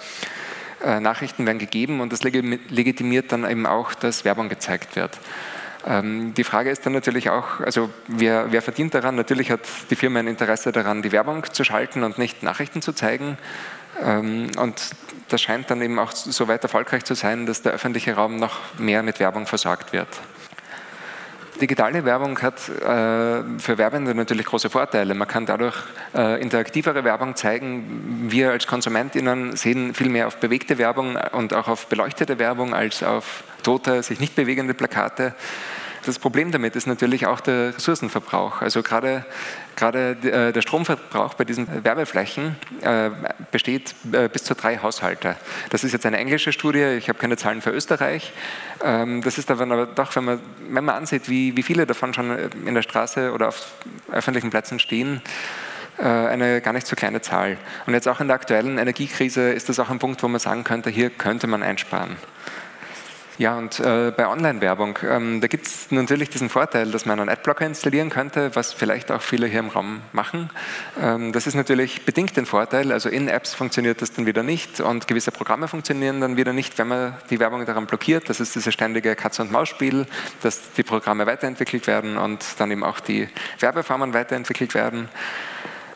[0.85, 5.19] äh, Nachrichten werden gegeben und das legitimiert dann eben auch, dass Werbung gezeigt wird.
[5.87, 9.15] Ähm, die Frage ist dann natürlich auch, also wer, wer, verdient daran?
[9.15, 12.93] Natürlich hat die Firma ein Interesse daran, die Werbung zu schalten und nicht Nachrichten zu
[12.93, 13.39] zeigen.
[14.03, 14.91] Ähm, und
[15.29, 18.59] das scheint dann eben auch so weit erfolgreich zu sein, dass der öffentliche Raum noch
[18.79, 20.09] mehr mit Werbung versorgt wird.
[21.59, 25.15] Digitale Werbung hat äh, für Werbende natürlich große Vorteile.
[25.15, 25.77] Man kann dadurch
[26.15, 28.27] äh, interaktivere Werbung zeigen.
[28.29, 33.03] Wir als KonsumentInnen sehen viel mehr auf bewegte Werbung und auch auf beleuchtete Werbung als
[33.03, 35.35] auf tote, sich nicht bewegende Plakate.
[36.07, 38.63] Das Problem damit ist natürlich auch der Ressourcenverbrauch.
[38.63, 39.25] Also gerade,
[39.75, 43.11] gerade äh, der Stromverbrauch bei diesen Werbeflächen äh,
[43.51, 45.35] besteht äh, bis zu drei Haushalte.
[45.71, 48.33] Das ist jetzt eine englische Studie, ich habe keine Zahlen für Österreich.
[48.85, 50.41] Ähm, das ist aber doch, wenn man,
[50.71, 53.73] wenn man ansieht, wie, wie viele davon schon in der Straße oder auf
[54.13, 55.21] öffentlichen Plätzen stehen,
[55.99, 57.57] eine gar nicht so kleine Zahl.
[57.87, 60.63] Und jetzt auch in der aktuellen Energiekrise ist das auch ein Punkt, wo man sagen
[60.63, 62.19] könnte, hier könnte man einsparen.
[63.39, 67.29] Ja, und äh, bei Online-Werbung, ähm, da gibt es natürlich diesen Vorteil, dass man einen
[67.29, 70.49] Adblocker installieren könnte, was vielleicht auch viele hier im Raum machen.
[70.99, 74.81] Ähm, das ist natürlich bedingt ein Vorteil, also in Apps funktioniert das dann wieder nicht
[74.81, 78.31] und gewisse Programme funktionieren dann wieder nicht, wenn man die Werbung daran blockiert.
[78.31, 80.07] Das ist dieses ständige Katz-und-Maus-Spiel,
[80.41, 85.11] dass die Programme weiterentwickelt werden und dann eben auch die Werbeformen weiterentwickelt werden.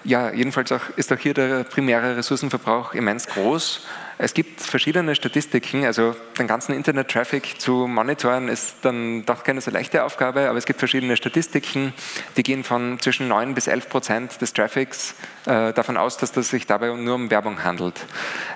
[0.02, 3.86] Ja, jedenfalls auch, ist auch hier der primäre Ressourcenverbrauch immens groß.
[4.16, 9.70] Es gibt verschiedene Statistiken, also den ganzen Internet-Traffic zu monitoren ist dann doch keine so
[9.70, 11.94] leichte Aufgabe, aber es gibt verschiedene Statistiken,
[12.36, 15.14] die gehen von zwischen 9 bis 11 Prozent des Traffics
[15.46, 18.04] äh, davon aus, dass das sich dabei nur um Werbung handelt.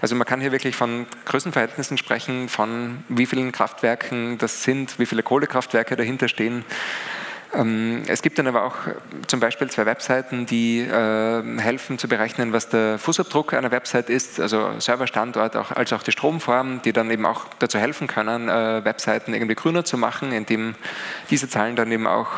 [0.03, 5.07] Also man kann hier wirklich von Größenverhältnissen sprechen, von wie vielen Kraftwerken das sind, wie
[5.07, 6.65] viele Kohlekraftwerke dahinter stehen.
[7.55, 8.77] Ähm, es gibt dann aber auch
[9.27, 14.41] zum Beispiel zwei Webseiten, die äh, helfen zu berechnen, was der Fußabdruck einer Website ist,
[14.41, 19.35] also Serverstandort als auch die Stromform, die dann eben auch dazu helfen können, äh, Webseiten
[19.35, 20.75] irgendwie grüner zu machen, indem
[21.31, 22.29] diese Zahlen dann eben auch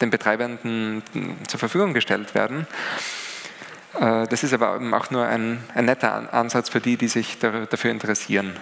[0.00, 1.02] den Betreibenden
[1.46, 2.66] zur Verfügung gestellt werden.
[3.98, 7.90] Äh, das ist aber auch nur ein, ein netter Ansatz für die, die sich dafür
[7.90, 8.52] interessieren.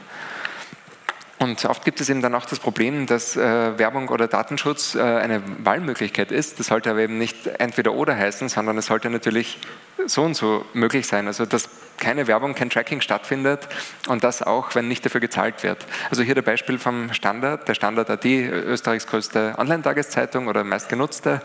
[1.39, 5.01] Und oft gibt es eben dann auch das Problem, dass äh, Werbung oder Datenschutz äh,
[5.01, 6.61] eine Wahlmöglichkeit ist.
[6.61, 9.59] Das sollte aber eben nicht entweder oder heißen, sondern es sollte natürlich
[10.07, 11.27] so und so möglich sein.
[11.27, 11.69] Also dass
[11.99, 13.69] keine Werbung, kein Tracking stattfindet
[14.09, 15.87] und das auch, wenn nicht dafür gezahlt wird.
[16.11, 21.41] Also hier der Beispiel vom Standard, der Standard AD, Österreichs größte Online-Tageszeitung oder meistgenutzte,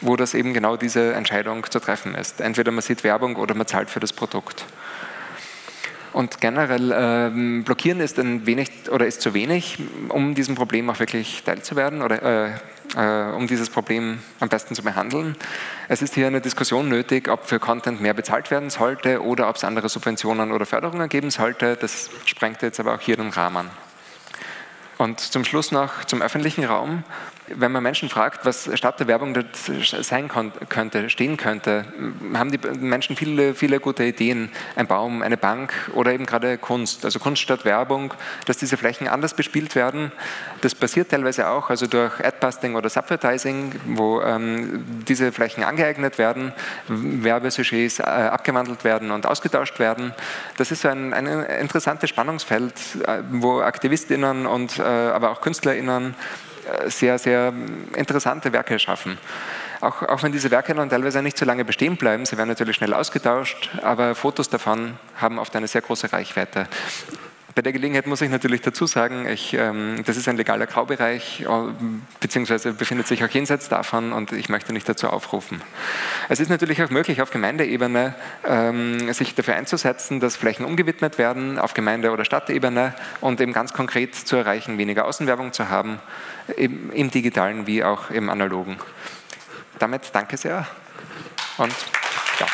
[0.00, 2.40] wo das eben genau diese Entscheidung zu treffen ist.
[2.40, 4.64] Entweder man sieht Werbung oder man zahlt für das Produkt.
[6.12, 10.98] Und generell ähm, blockieren ist ein wenig oder ist zu wenig, um diesem Problem auch
[10.98, 12.50] wirklich teilzuwerden oder äh,
[12.96, 15.36] äh, um dieses Problem am besten zu behandeln.
[15.88, 19.56] Es ist hier eine Diskussion nötig, ob für Content mehr bezahlt werden sollte oder ob
[19.56, 21.76] es andere Subventionen oder Förderungen geben sollte.
[21.76, 23.70] Das sprengt jetzt aber auch hier den Rahmen.
[24.98, 27.04] Und zum Schluss noch zum öffentlichen Raum
[27.54, 29.34] wenn man Menschen fragt, was statt der Werbung
[30.02, 30.30] sein
[30.68, 31.84] könnte, stehen könnte,
[32.34, 34.50] haben die Menschen viele, viele gute Ideen.
[34.76, 37.04] Ein Baum, eine Bank oder eben gerade Kunst.
[37.04, 38.14] Also Kunst statt Werbung,
[38.46, 40.12] dass diese Flächen anders bespielt werden.
[40.60, 46.52] Das passiert teilweise auch, also durch Adbusting oder Subvertising, wo ähm, diese Flächen angeeignet werden,
[46.88, 50.12] Werbesujets äh, abgewandelt werden und ausgetauscht werden.
[50.56, 52.74] Das ist ein, ein interessantes Spannungsfeld,
[53.06, 56.14] äh, wo AktivistInnen und äh, aber auch KünstlerInnen
[56.86, 57.52] sehr, sehr
[57.94, 59.18] interessante Werke schaffen.
[59.80, 62.76] Auch, auch, wenn diese Werke dann teilweise nicht so lange bestehen bleiben, sie werden natürlich
[62.76, 66.66] schnell ausgetauscht, aber Fotos davon haben oft eine sehr große Reichweite.
[67.54, 71.40] Bei der Gelegenheit muss ich natürlich dazu sagen, ich, ähm, das ist ein legaler Graubereich,
[71.40, 71.46] äh,
[72.20, 75.60] beziehungsweise befindet sich auch jenseits davon und ich möchte nicht dazu aufrufen.
[76.28, 78.14] Es ist natürlich auch möglich, auf Gemeindeebene
[78.46, 83.72] ähm, sich dafür einzusetzen, dass Flächen umgewidmet werden, auf Gemeinde- oder Stadtebene und eben ganz
[83.72, 85.98] konkret zu erreichen, weniger Außenwerbung zu haben,
[86.56, 88.76] im, im digitalen wie auch im analogen.
[89.80, 90.66] Damit danke sehr
[91.58, 91.74] und
[92.38, 92.46] ja.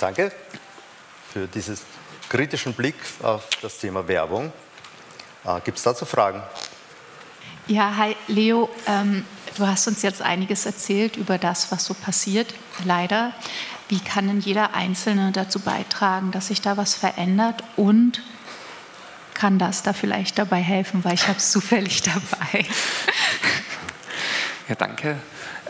[0.00, 0.32] Danke
[1.30, 1.78] für diesen
[2.30, 4.50] kritischen Blick auf das Thema Werbung.
[5.44, 6.42] Äh, Gibt es dazu Fragen?
[7.66, 9.26] Ja, hi Leo, ähm,
[9.58, 12.54] du hast uns jetzt einiges erzählt über das, was so passiert,
[12.86, 13.34] leider.
[13.90, 18.22] Wie kann denn jeder Einzelne dazu beitragen, dass sich da was verändert und
[19.34, 22.64] kann das da vielleicht dabei helfen, weil ich habe es zufällig dabei.
[24.66, 25.18] Ja, danke.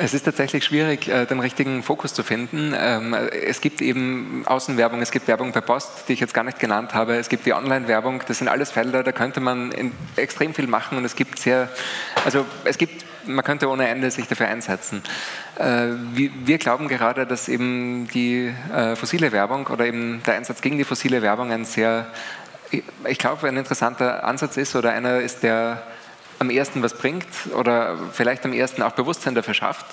[0.03, 2.75] Es ist tatsächlich schwierig, äh, den richtigen Fokus zu finden.
[2.75, 6.59] Ähm, es gibt eben Außenwerbung, es gibt Werbung per Post, die ich jetzt gar nicht
[6.59, 7.17] genannt habe.
[7.17, 8.23] Es gibt die Online-Werbung.
[8.27, 9.73] Das sind alles Felder, da könnte man
[10.17, 11.69] extrem viel machen und es gibt sehr,
[12.25, 15.03] also es gibt, man könnte ohne Ende sich dafür einsetzen.
[15.59, 20.79] Äh, wir glauben gerade, dass eben die äh, fossile Werbung oder eben der Einsatz gegen
[20.79, 22.07] die fossile Werbung ein sehr,
[22.71, 25.83] ich glaube, ein interessanter Ansatz ist oder einer ist, der
[26.41, 29.87] am ersten was bringt oder vielleicht am ersten auch Bewusstsein dafür schafft.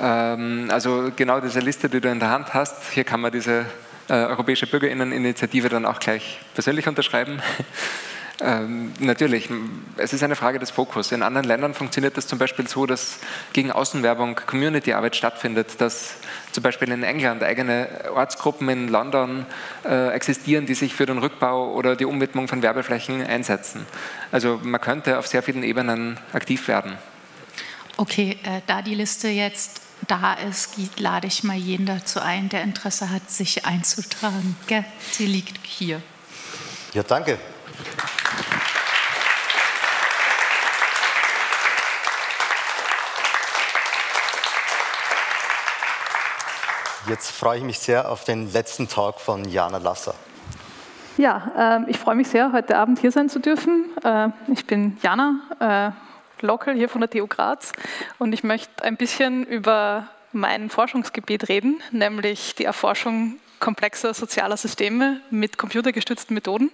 [0.00, 3.64] Ähm, also genau diese Liste, die du in der Hand hast, hier kann man diese
[4.08, 7.40] äh, Europäische Bürgerinneninitiative dann auch gleich persönlich unterschreiben.
[8.40, 9.48] Ähm, natürlich,
[9.96, 11.10] es ist eine Frage des Fokus.
[11.12, 13.18] In anderen Ländern funktioniert das zum Beispiel so, dass
[13.54, 16.16] gegen Außenwerbung Community-Arbeit stattfindet, dass
[16.52, 19.46] zum Beispiel in England eigene Ortsgruppen in London
[19.84, 23.86] äh, existieren, die sich für den Rückbau oder die Umwidmung von Werbeflächen einsetzen.
[24.32, 26.98] Also man könnte auf sehr vielen Ebenen aktiv werden.
[27.96, 32.62] Okay, äh, da die Liste jetzt da ist, lade ich mal jeden dazu ein, der
[32.62, 34.56] Interesse hat, sich einzutragen.
[34.66, 34.84] Gell?
[35.12, 36.02] Sie liegt hier.
[36.92, 37.38] Ja, danke.
[47.08, 50.14] Jetzt freue ich mich sehr auf den letzten Talk von Jana Lasser.
[51.16, 53.84] Ja, äh, ich freue mich sehr, heute Abend hier sein zu dürfen.
[54.02, 55.94] Äh, ich bin Jana,
[56.40, 57.70] äh, Local hier von der TU Graz
[58.18, 65.20] und ich möchte ein bisschen über mein Forschungsgebiet reden, nämlich die Erforschung komplexer sozialer Systeme
[65.30, 66.70] mit computergestützten Methoden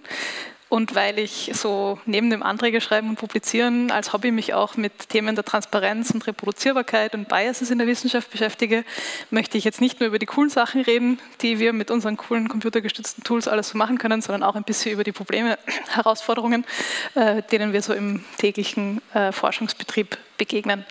[0.73, 5.07] und weil ich so neben dem Anträge schreiben und publizieren als Hobby mich auch mit
[5.09, 8.83] Themen der Transparenz und Reproduzierbarkeit und Biases in der Wissenschaft beschäftige,
[9.29, 12.49] möchte ich jetzt nicht nur über die coolen Sachen reden, die wir mit unseren coolen
[12.49, 15.59] computergestützten Tools alles so machen können, sondern auch ein bisschen über die Probleme,
[15.89, 16.65] Herausforderungen,
[17.13, 20.85] äh, denen wir so im täglichen äh, Forschungsbetrieb begegnen.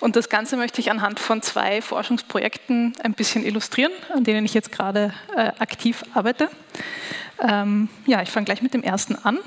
[0.00, 4.54] Und das Ganze möchte ich anhand von zwei Forschungsprojekten ein bisschen illustrieren, an denen ich
[4.54, 6.48] jetzt gerade äh, aktiv arbeite.
[7.40, 9.38] Ähm, ja, ich fange gleich mit dem ersten an.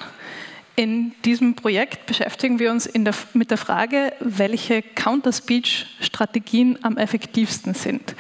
[0.80, 8.16] In diesem Projekt beschäftigen wir uns der, mit der Frage, welche Counter-Speech-Strategien am effektivsten sind.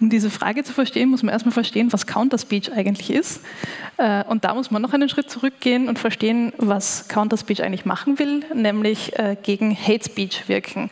[0.00, 3.40] Um diese Frage zu verstehen, muss man erstmal verstehen, was Counter-Speech eigentlich ist.
[3.96, 8.18] Äh, und da muss man noch einen Schritt zurückgehen und verstehen, was Counter-Speech eigentlich machen
[8.18, 10.90] will, nämlich äh, gegen Hate-Speech wirken.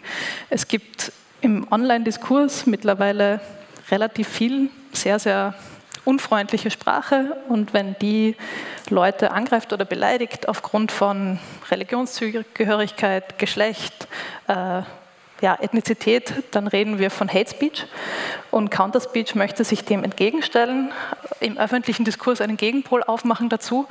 [0.48, 3.42] Es gibt im Online-Diskurs mittlerweile
[3.90, 5.54] relativ viel, sehr, sehr
[6.04, 8.36] unfreundliche Sprache und wenn die
[8.90, 11.38] Leute angreift oder beleidigt aufgrund von
[11.70, 14.08] Religionszugehörigkeit, Geschlecht,
[14.48, 14.82] äh,
[15.42, 17.86] ja, Ethnizität, dann reden wir von Hate Speech.
[18.50, 20.92] Und Counter Speech möchte sich dem entgegenstellen,
[21.40, 23.88] im öffentlichen Diskurs einen Gegenpol aufmachen dazu.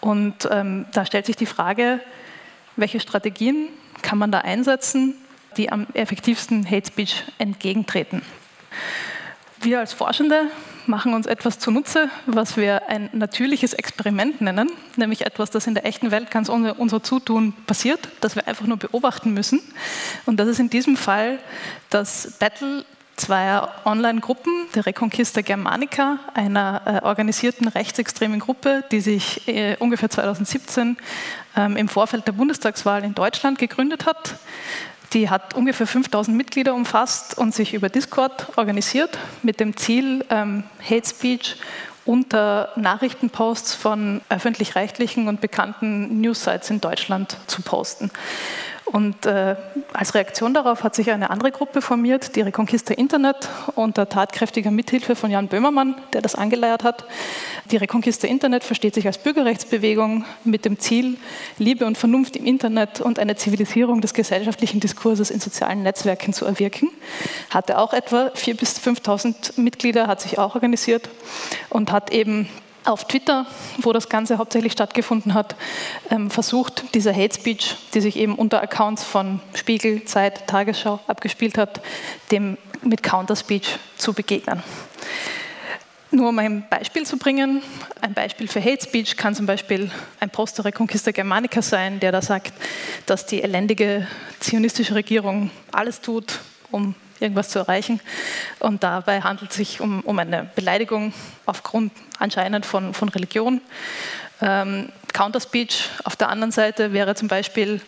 [0.00, 2.00] Und ähm, da stellt sich die Frage,
[2.76, 3.68] welche Strategien
[4.02, 5.14] kann man da einsetzen,
[5.56, 8.22] die am effektivsten Hate Speech entgegentreten.
[9.60, 10.46] Wir als Forschende
[10.86, 15.86] machen uns etwas zunutze, was wir ein natürliches Experiment nennen, nämlich etwas, das in der
[15.86, 19.60] echten Welt ganz ohne unser Zutun passiert, das wir einfach nur beobachten müssen.
[20.26, 21.38] Und das ist in diesem Fall
[21.90, 22.84] das Battle
[23.16, 30.96] zweier Online-Gruppen, der Reconquista Germanica, einer äh, organisierten rechtsextremen Gruppe, die sich äh, ungefähr 2017
[31.56, 34.34] ähm, im Vorfeld der Bundestagswahl in Deutschland gegründet hat.
[35.14, 40.64] Die hat ungefähr 5000 Mitglieder umfasst und sich über Discord organisiert mit dem Ziel, ähm,
[40.82, 41.56] Hate Speech
[42.04, 48.10] unter Nachrichtenposts von öffentlich-rechtlichen und bekannten Newssites in Deutschland zu posten.
[48.94, 49.56] Und äh,
[49.92, 55.16] als Reaktion darauf hat sich eine andere Gruppe formiert, die Reconquista Internet, unter tatkräftiger Mithilfe
[55.16, 57.04] von Jan Böhmermann, der das angeleiert hat.
[57.72, 61.16] Die Reconquista Internet versteht sich als Bürgerrechtsbewegung mit dem Ziel,
[61.58, 66.44] Liebe und Vernunft im Internet und eine Zivilisierung des gesellschaftlichen Diskurses in sozialen Netzwerken zu
[66.44, 66.88] erwirken.
[67.50, 71.08] Hatte auch etwa 4.000 bis 5.000 Mitglieder, hat sich auch organisiert
[71.68, 72.48] und hat eben
[72.84, 73.46] auf Twitter,
[73.78, 75.56] wo das Ganze hauptsächlich stattgefunden hat,
[76.10, 81.58] ähm, versucht, diese Hate Speech, die sich eben unter Accounts von Spiegel, Zeit, Tagesschau abgespielt
[81.58, 81.80] hat,
[82.30, 84.62] dem mit Counterspeech zu begegnen.
[86.10, 87.60] Nur um ein Beispiel zu bringen,
[88.00, 92.12] ein Beispiel für Hate Speech kann zum Beispiel ein Post der Reconquista Germanica sein, der
[92.12, 92.52] da sagt,
[93.06, 94.06] dass die elendige
[94.38, 96.38] zionistische Regierung alles tut,
[96.70, 98.00] um irgendwas zu erreichen.
[98.60, 101.12] Und dabei handelt es sich um, um eine Beleidigung
[101.46, 103.60] aufgrund anscheinend von, von Religion.
[104.40, 107.80] Ähm, Counterspeech auf der anderen Seite wäre zum Beispiel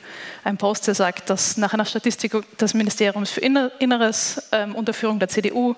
[0.44, 5.18] ein Post, der sagt, dass nach einer Statistik des Ministeriums für Inneres ähm, unter Führung
[5.18, 5.74] der CDU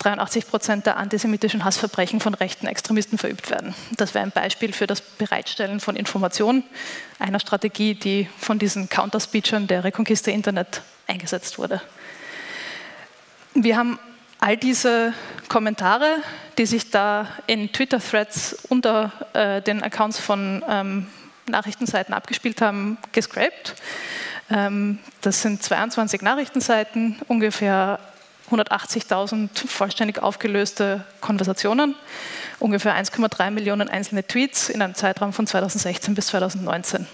[0.00, 3.72] 83 Prozent der antisemitischen Hassverbrechen von rechten Extremisten verübt werden.
[3.96, 6.64] Das wäre ein Beispiel für das Bereitstellen von Informationen,
[7.20, 11.80] einer Strategie, die von diesen Counterspeechern der Reconquista Internet eingesetzt wurde.
[13.54, 13.98] Wir haben
[14.40, 15.12] all diese
[15.48, 16.16] Kommentare,
[16.58, 21.06] die sich da in Twitter-Threads unter äh, den Accounts von ähm,
[21.46, 23.74] Nachrichtenseiten abgespielt haben, gescraped.
[24.50, 27.98] Ähm, das sind 22 Nachrichtenseiten, ungefähr
[28.50, 31.94] 180.000 vollständig aufgelöste Konversationen,
[32.58, 37.06] ungefähr 1,3 Millionen einzelne Tweets in einem Zeitraum von 2016 bis 2019.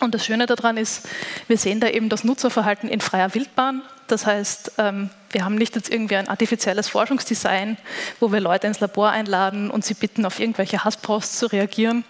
[0.00, 1.08] Und das Schöne daran ist,
[1.48, 3.82] wir sehen da eben das Nutzerverhalten in freier Wildbahn.
[4.08, 7.76] Das heißt, ähm, wir haben nicht jetzt irgendwie ein artifizielles Forschungsdesign,
[8.20, 12.04] wo wir Leute ins Labor einladen und sie bitten, auf irgendwelche Hassposts zu reagieren,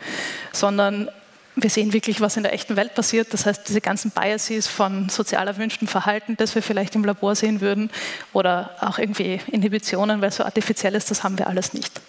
[0.53, 1.09] sondern
[1.55, 3.32] wir sehen wirklich, was in der echten Welt passiert.
[3.32, 7.62] Das heißt, diese ganzen Biases von sozial erwünschtem Verhalten, das wir vielleicht im Labor sehen
[7.62, 7.91] würden,
[8.34, 12.01] oder auch irgendwie Inhibitionen, weil es so artifiziell ist, das haben wir alles nicht.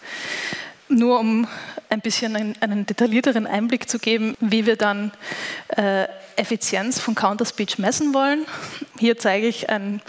[0.89, 1.47] Nur um
[1.89, 5.11] ein bisschen einen, einen detaillierteren Einblick zu geben, wie wir dann
[5.69, 8.45] äh, Effizienz von Counterspeech messen wollen.
[8.99, 10.01] Hier zeige ich einen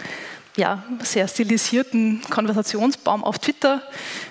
[0.59, 3.81] ja, sehr stilisierten Konversationsbaum auf Twitter.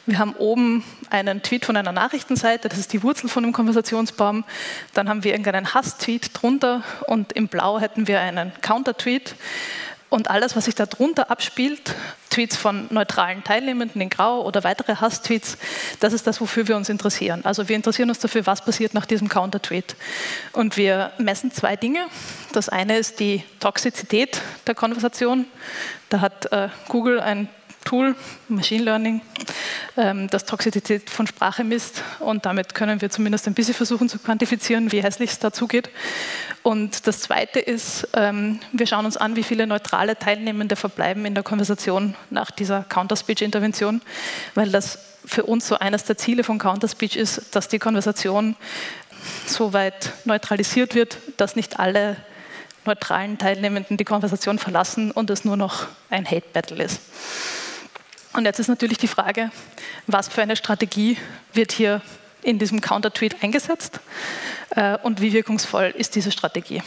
[0.04, 4.44] Wir haben oben einen Tweet von einer Nachrichtenseite, das ist die Wurzel von dem Konversationsbaum.
[4.92, 9.34] Dann haben wir irgendeinen Hass-Tweet drunter und im Blau hätten wir einen Counter-Tweet.
[10.10, 11.94] Und alles, was sich darunter abspielt,
[12.30, 15.58] Tweets von neutralen Teilnehmenden in Grau oder weitere Hass-Tweets,
[16.00, 17.44] das ist das, wofür wir uns interessieren.
[17.44, 19.96] Also wir interessieren uns dafür, was passiert nach diesem Counter-Tweet.
[20.52, 22.06] Und wir messen zwei Dinge.
[22.52, 25.46] Das eine ist die Toxizität der Konversation.
[26.08, 27.48] Da hat äh, Google ein
[27.88, 28.14] Tool,
[28.48, 29.22] Machine Learning,
[29.96, 32.02] ähm, das Toxizität von Sprache misst.
[32.18, 35.88] Und damit können wir zumindest ein bisschen versuchen zu quantifizieren, wie hässlich es dazu geht.
[36.62, 41.32] Und das Zweite ist, ähm, wir schauen uns an, wie viele neutrale Teilnehmende verbleiben in
[41.32, 44.02] der Konversation nach dieser Counterspeech-Intervention,
[44.54, 48.54] weil das für uns so eines der Ziele von Counterspeech ist, dass die Konversation
[49.46, 52.18] so weit neutralisiert wird, dass nicht alle
[52.84, 57.00] neutralen Teilnehmenden die Konversation verlassen und es nur noch ein Hate-Battle ist.
[58.38, 59.50] Und jetzt ist natürlich die Frage,
[60.06, 61.18] was für eine Strategie
[61.54, 62.00] wird hier
[62.40, 63.98] in diesem Counter-Tweet eingesetzt
[64.70, 66.80] äh, und wie wirkungsvoll ist diese Strategie.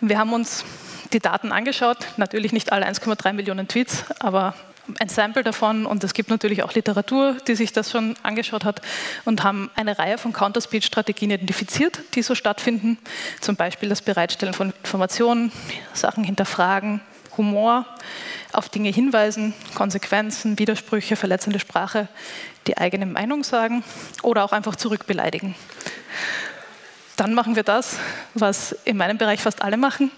[0.00, 0.64] Wir haben uns
[1.12, 4.54] die Daten angeschaut, natürlich nicht alle 1,3 Millionen Tweets, aber
[5.00, 8.82] ein Sample davon und es gibt natürlich auch Literatur, die sich das schon angeschaut hat
[9.24, 12.98] und haben eine Reihe von Counter-Speech-Strategien identifiziert, die so stattfinden.
[13.40, 15.50] Zum Beispiel das Bereitstellen von Informationen,
[15.92, 17.00] Sachen hinterfragen,
[17.36, 17.86] Humor,
[18.52, 22.08] auf Dinge hinweisen, Konsequenzen, Widersprüche, verletzende Sprache,
[22.66, 23.84] die eigene Meinung sagen
[24.22, 25.54] oder auch einfach zurückbeleidigen.
[27.16, 27.96] Dann machen wir das,
[28.34, 30.10] was in meinem Bereich fast alle machen.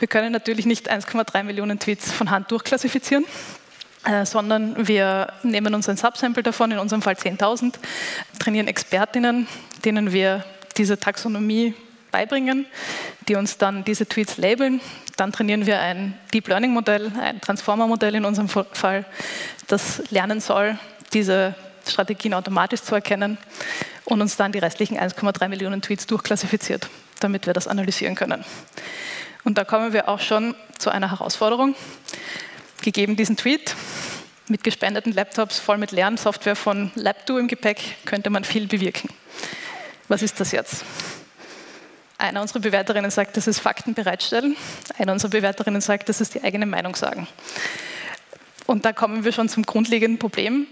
[0.00, 3.24] Wir können natürlich nicht 1,3 Millionen Tweets von Hand durchklassifizieren,
[4.04, 7.74] äh, sondern wir nehmen uns ein Subsample davon, in unserem Fall 10.000,
[8.40, 9.46] trainieren Expertinnen,
[9.84, 10.44] denen wir
[10.76, 11.74] diese Taxonomie
[12.10, 12.66] beibringen,
[13.28, 14.80] die uns dann diese Tweets labeln.
[15.16, 19.04] Dann trainieren wir ein Deep Learning Modell, ein Transformer Modell in unserem Fall,
[19.66, 20.78] das lernen soll,
[21.12, 21.54] diese
[21.86, 23.38] Strategien automatisch zu erkennen
[24.04, 26.88] und uns dann die restlichen 1,3 Millionen Tweets durchklassifiziert,
[27.20, 28.44] damit wir das analysieren können.
[29.44, 31.74] Und da kommen wir auch schon zu einer Herausforderung.
[32.82, 33.74] Gegeben diesen Tweet,
[34.48, 39.08] mit gespendeten Laptops voll mit Lernsoftware von LabDo im Gepäck, könnte man viel bewirken.
[40.08, 40.84] Was ist das jetzt?
[42.22, 44.56] Eine unserer Bewerterinnen sagt, das ist Fakten bereitstellen.
[44.96, 47.26] Eine unserer Bewerterinnen sagt, das ist die eigene Meinung sagen.
[48.64, 50.68] Und da kommen wir schon zum grundlegenden Problem.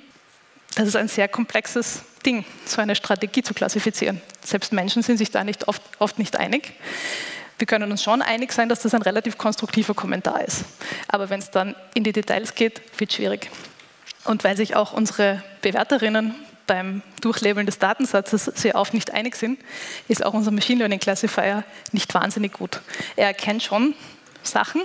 [0.77, 4.21] Das ist ein sehr komplexes Ding, so eine Strategie zu klassifizieren.
[4.45, 6.73] Selbst Menschen sind sich da nicht oft, oft nicht einig.
[7.59, 10.65] Wir können uns schon einig sein, dass das ein relativ konstruktiver Kommentar ist.
[11.09, 13.51] Aber wenn es dann in die Details geht, wird es schwierig.
[14.23, 16.33] Und weil sich auch unsere Bewerterinnen
[16.71, 19.59] beim Durchlabeln des Datensatzes sehr oft nicht einig sind,
[20.07, 22.81] ist auch unser Machine Learning Classifier nicht wahnsinnig gut.
[23.17, 23.93] Er erkennt schon
[24.45, 24.83] Sachen,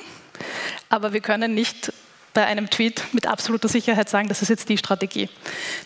[0.89, 1.93] aber wir können nicht
[2.33, 5.29] bei einem Tweet mit absoluter Sicherheit sagen, das ist jetzt die Strategie.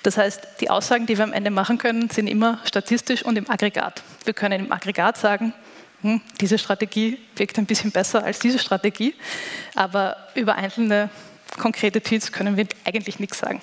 [0.01, 3.49] Das heißt, die Aussagen, die wir am Ende machen können, sind immer statistisch und im
[3.49, 4.01] Aggregat.
[4.23, 5.53] Wir können im Aggregat sagen,
[6.01, 9.15] hm, diese Strategie wirkt ein bisschen besser als diese Strategie,
[9.75, 11.09] aber über einzelne
[11.57, 13.61] konkrete Tweets können wir eigentlich nichts sagen.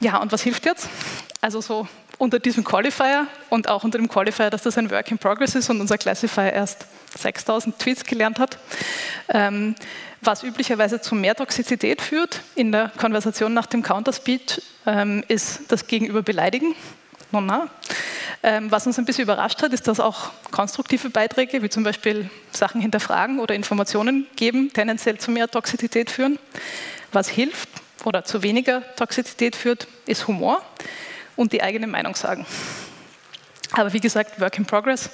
[0.00, 0.88] Ja, und was hilft jetzt?
[1.40, 1.88] Also so
[2.18, 5.70] unter diesem Qualifier und auch unter dem Qualifier, dass das ein Work in Progress ist
[5.70, 6.86] und unser Classifier erst
[7.16, 8.58] 6000 Tweets gelernt hat,
[9.28, 9.74] ähm,
[10.20, 15.86] was üblicherweise zu mehr Toxizität führt in der Konversation nach dem Counterspeech, ähm, ist das
[15.86, 16.74] Gegenüber beleidigen.
[17.30, 17.68] No, na.
[18.42, 22.30] Ähm, was uns ein bisschen überrascht hat, ist, dass auch konstruktive Beiträge, wie zum Beispiel
[22.52, 26.38] Sachen hinterfragen oder Informationen geben, tendenziell zu mehr Toxizität führen.
[27.12, 27.68] Was hilft
[28.08, 30.62] oder zu weniger Toxizität führt, ist Humor
[31.36, 32.46] und die eigene Meinung sagen.
[33.72, 35.10] Aber wie gesagt, Work in Progress.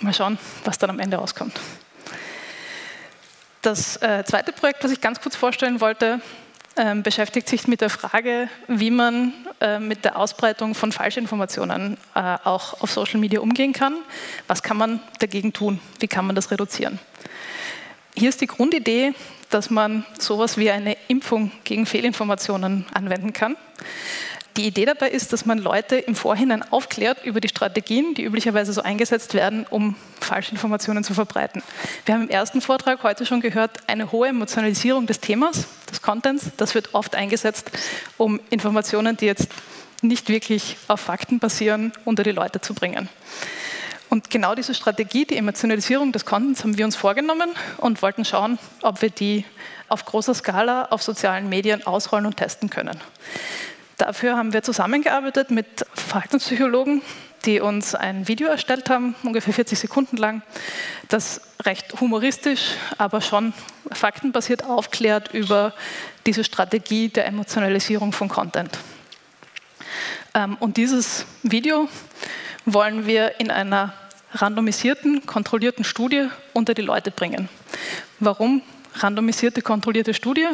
[0.00, 1.58] Mal schauen, was dann am Ende rauskommt.
[3.62, 6.20] Das äh, zweite Projekt, was ich ganz kurz vorstellen wollte,
[6.76, 12.36] ähm, beschäftigt sich mit der Frage, wie man äh, mit der Ausbreitung von Falschinformationen äh,
[12.44, 13.96] auch auf Social Media umgehen kann.
[14.46, 15.80] Was kann man dagegen tun?
[15.98, 16.98] Wie kann man das reduzieren?
[18.14, 19.12] Hier ist die Grundidee,
[19.50, 23.56] dass man sowas wie eine Impfung gegen Fehlinformationen anwenden kann.
[24.56, 28.72] Die Idee dabei ist, dass man Leute im Vorhinein aufklärt über die Strategien, die üblicherweise
[28.72, 31.62] so eingesetzt werden, um Falschinformationen zu verbreiten.
[32.04, 36.50] Wir haben im ersten Vortrag heute schon gehört, eine hohe Emotionalisierung des Themas, des Contents.
[36.56, 37.70] Das wird oft eingesetzt,
[38.18, 39.48] um Informationen, die jetzt
[40.02, 43.08] nicht wirklich auf Fakten basieren, unter die Leute zu bringen.
[44.10, 48.58] Und genau diese Strategie, die Emotionalisierung des Contents, haben wir uns vorgenommen und wollten schauen,
[48.82, 49.44] ob wir die
[49.88, 53.00] auf großer Skala auf sozialen Medien ausrollen und testen können.
[53.98, 57.02] Dafür haben wir zusammengearbeitet mit Verhaltenspsychologen,
[57.44, 60.42] die uns ein Video erstellt haben, ungefähr 40 Sekunden lang,
[61.08, 63.52] das recht humoristisch, aber schon
[63.92, 65.72] faktenbasiert aufklärt über
[66.26, 68.76] diese Strategie der Emotionalisierung von Content.
[70.34, 71.88] Ähm, und dieses Video
[72.64, 73.94] wollen wir in einer
[74.32, 77.48] randomisierten, kontrollierten Studie unter die Leute bringen.
[78.18, 78.62] Warum
[78.94, 80.46] randomisierte, kontrollierte Studie?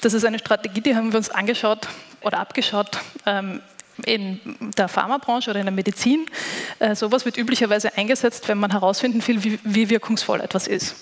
[0.00, 1.88] Das ist eine Strategie, die haben wir uns angeschaut
[2.22, 3.60] oder abgeschaut ähm,
[4.04, 4.40] in
[4.76, 6.26] der Pharmabranche oder in der Medizin.
[6.78, 10.96] Äh, sowas wird üblicherweise eingesetzt, wenn man herausfinden will, wie, wie, wirkungsvoll etwas ist.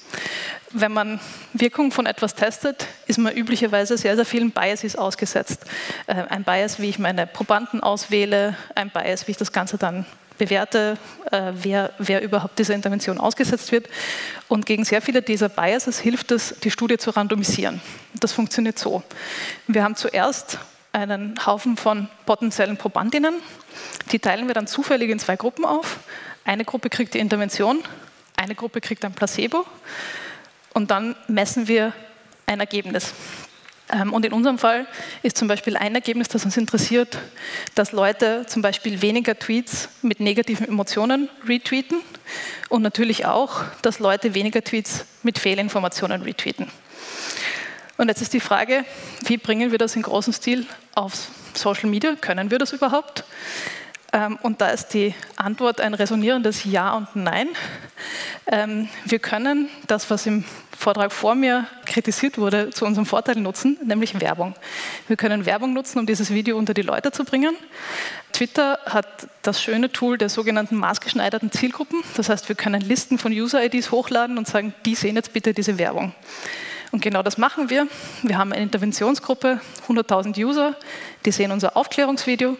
[0.72, 1.20] Wenn man
[1.52, 5.64] Wirkung von etwas testet, ist man üblicherweise sehr, sehr vielen Biases ausgesetzt.
[6.06, 10.04] Äh, ein Bias, wie ich meine Probanden auswähle, ein Bias, wie ich das Ganze dann
[10.40, 10.96] bewerte,
[11.30, 13.88] äh, wer, wer überhaupt dieser Intervention ausgesetzt wird.
[14.48, 17.82] Und gegen sehr viele dieser Biases hilft es, die Studie zu randomisieren.
[18.14, 19.02] Das funktioniert so.
[19.66, 20.58] Wir haben zuerst
[20.92, 23.34] einen Haufen von potenziellen Probandinnen.
[24.12, 25.98] Die teilen wir dann zufällig in zwei Gruppen auf.
[26.44, 27.80] Eine Gruppe kriegt die Intervention,
[28.34, 29.66] eine Gruppe kriegt ein Placebo
[30.72, 31.92] und dann messen wir
[32.46, 33.12] ein Ergebnis.
[33.92, 34.86] Ähm, und in unserem Fall
[35.22, 37.18] ist zum Beispiel ein Ergebnis, das uns interessiert,
[37.74, 42.00] dass Leute zum Beispiel weniger Tweets mit negativen Emotionen retweeten
[42.68, 46.70] und natürlich auch, dass Leute weniger Tweets mit Fehlinformationen retweeten.
[47.96, 48.84] Und jetzt ist die Frage,
[49.26, 52.14] wie bringen wir das in großem Stil auf Social Media?
[52.14, 53.24] Können wir das überhaupt?
[54.12, 57.48] Ähm, und da ist die Antwort ein resonierendes Ja und Nein.
[58.46, 60.44] Ähm, wir können das, was im
[60.76, 64.54] Vortrag vor mir kritisiert wurde, zu unserem Vorteil nutzen, nämlich Werbung.
[65.06, 67.54] Wir können Werbung nutzen, um dieses Video unter die Leute zu bringen.
[68.32, 72.02] Twitter hat das schöne Tool der sogenannten maßgeschneiderten Zielgruppen.
[72.16, 75.78] Das heißt, wir können Listen von User-IDs hochladen und sagen, die sehen jetzt bitte diese
[75.78, 76.14] Werbung.
[76.92, 77.86] Und genau das machen wir.
[78.22, 80.74] Wir haben eine Interventionsgruppe, 100.000 User,
[81.24, 82.56] die sehen unser Aufklärungsvideo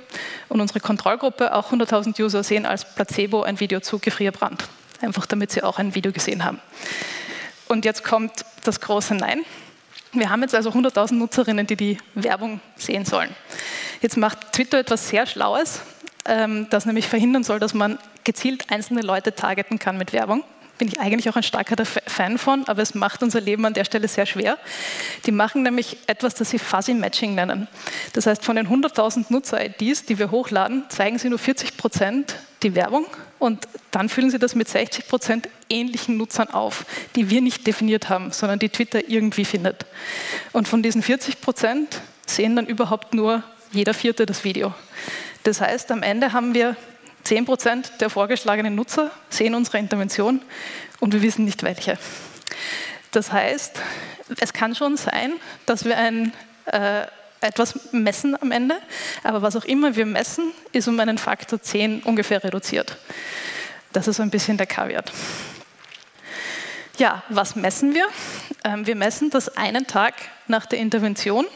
[0.48, 4.68] und unsere Kontrollgruppe, auch 100.000 User, sehen als Placebo ein Video zu Gefrierbrand.
[5.00, 6.60] Einfach damit sie auch ein Video gesehen haben.
[7.66, 9.40] Und jetzt kommt das große Nein.
[10.12, 13.34] Wir haben jetzt also 100.000 Nutzerinnen, die die Werbung sehen sollen.
[14.00, 15.80] Jetzt macht Twitter etwas sehr Schlaues,
[16.24, 20.44] ähm, das nämlich verhindern soll, dass man gezielt einzelne Leute targeten kann mit Werbung
[20.80, 23.84] bin ich eigentlich auch ein starker Fan von, aber es macht unser Leben an der
[23.84, 24.58] Stelle sehr schwer.
[25.26, 27.68] Die machen nämlich etwas, das sie Fuzzy Matching nennen.
[28.14, 32.74] Das heißt, von den 100.000 Nutzer-IDs, die wir hochladen, zeigen sie nur 40 Prozent die
[32.74, 33.06] Werbung
[33.38, 38.08] und dann füllen sie das mit 60 Prozent ähnlichen Nutzern auf, die wir nicht definiert
[38.08, 39.84] haben, sondern die Twitter irgendwie findet.
[40.52, 44.72] Und von diesen 40 Prozent sehen dann überhaupt nur jeder Vierte das Video.
[45.42, 46.74] Das heißt, am Ende haben wir
[47.24, 50.42] 10 Prozent der vorgeschlagenen Nutzer sehen unsere Intervention
[51.00, 51.98] und wir wissen nicht welche.
[53.12, 53.80] Das heißt,
[54.40, 55.32] es kann schon sein,
[55.66, 56.32] dass wir ein,
[56.66, 57.02] äh,
[57.40, 58.76] etwas messen am Ende,
[59.22, 62.96] aber was auch immer wir messen, ist um einen Faktor 10 ungefähr reduziert.
[63.92, 65.04] Das ist so ein bisschen der Kaviar.
[66.98, 68.06] Ja, was messen wir?
[68.62, 70.14] Ähm, wir messen, dass einen Tag
[70.48, 71.46] nach der Intervention,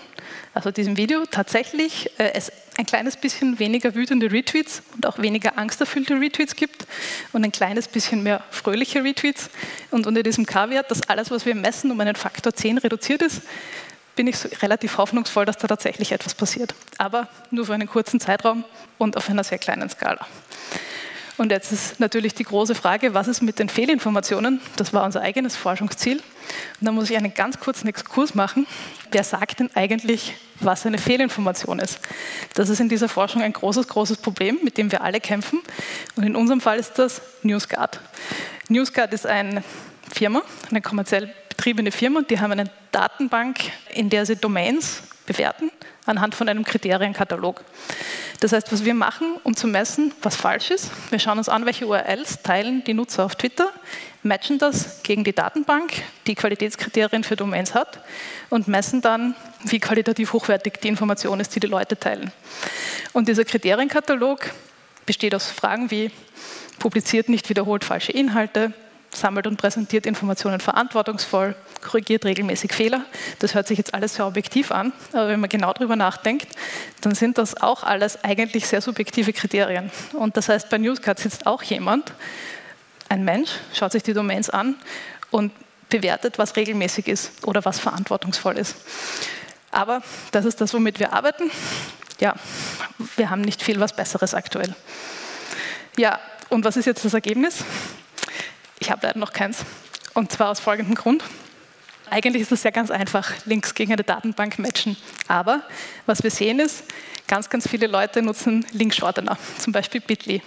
[0.54, 5.58] also diesem Video, tatsächlich äh, es ein kleines bisschen weniger wütende Retweets und auch weniger
[5.58, 6.86] angsterfüllte Retweets gibt
[7.32, 9.50] und ein kleines bisschen mehr fröhliche Retweets.
[9.90, 13.42] Und unter diesem K-Wert, dass alles, was wir messen, um einen Faktor 10 reduziert ist,
[14.16, 16.74] bin ich so relativ hoffnungsvoll, dass da tatsächlich etwas passiert.
[16.98, 18.64] Aber nur für einen kurzen Zeitraum
[18.98, 20.26] und auf einer sehr kleinen Skala.
[21.36, 24.60] Und jetzt ist natürlich die große Frage, was ist mit den Fehlinformationen?
[24.76, 26.18] Das war unser eigenes Forschungsziel.
[26.18, 28.66] Und da muss ich einen ganz kurzen Exkurs machen.
[29.10, 31.98] Wer sagt denn eigentlich, was eine Fehlinformation ist?
[32.54, 35.60] Das ist in dieser Forschung ein großes, großes Problem, mit dem wir alle kämpfen.
[36.14, 37.98] Und in unserem Fall ist das NewsGuard.
[38.68, 39.64] NewsGuard ist eine
[40.12, 43.58] Firma, eine kommerziell betriebene Firma, die haben eine Datenbank,
[43.94, 45.70] in der sie Domains bewerten
[46.06, 47.64] anhand von einem Kriterienkatalog.
[48.40, 51.64] Das heißt, was wir machen, um zu messen, was falsch ist, wir schauen uns an,
[51.64, 53.70] welche URLs teilen die Nutzer auf Twitter,
[54.22, 55.92] matchen das gegen die Datenbank,
[56.26, 58.00] die Qualitätskriterien für Domains hat
[58.50, 62.32] und messen dann, wie qualitativ hochwertig die Information ist, die die Leute teilen.
[63.12, 64.50] Und dieser Kriterienkatalog
[65.06, 66.10] besteht aus Fragen wie
[66.78, 68.72] publiziert nicht wiederholt falsche Inhalte,
[69.16, 73.04] sammelt und präsentiert Informationen verantwortungsvoll, korrigiert regelmäßig Fehler.
[73.38, 76.48] Das hört sich jetzt alles sehr objektiv an, aber wenn man genau darüber nachdenkt,
[77.00, 79.90] dann sind das auch alles eigentlich sehr subjektive Kriterien.
[80.12, 82.12] Und das heißt, bei Newscard sitzt auch jemand,
[83.08, 84.76] ein Mensch, schaut sich die Domains an
[85.30, 85.52] und
[85.88, 88.76] bewertet, was regelmäßig ist oder was verantwortungsvoll ist.
[89.70, 90.02] Aber
[90.32, 91.50] das ist das, womit wir arbeiten.
[92.20, 92.34] Ja,
[93.16, 94.74] wir haben nicht viel was Besseres aktuell.
[95.96, 97.64] Ja, und was ist jetzt das Ergebnis?
[98.78, 99.64] Ich habe leider noch keins.
[100.14, 101.24] Und zwar aus folgendem Grund.
[102.10, 104.96] Eigentlich ist es ja ganz einfach, Links gegen eine Datenbank matchen.
[105.26, 105.62] Aber
[106.06, 106.84] was wir sehen ist,
[107.26, 110.42] ganz, ganz viele Leute nutzen Link-Shortener, zum Beispiel Bitly.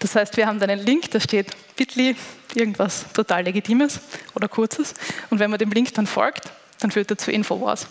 [0.00, 2.16] Das heißt, wir haben dann einen Link, da steht Bitly,
[2.54, 4.00] irgendwas total Legitimes
[4.34, 4.94] oder Kurzes.
[5.30, 6.50] Und wenn man dem Link dann folgt,
[6.80, 7.86] dann führt er zu Infowars.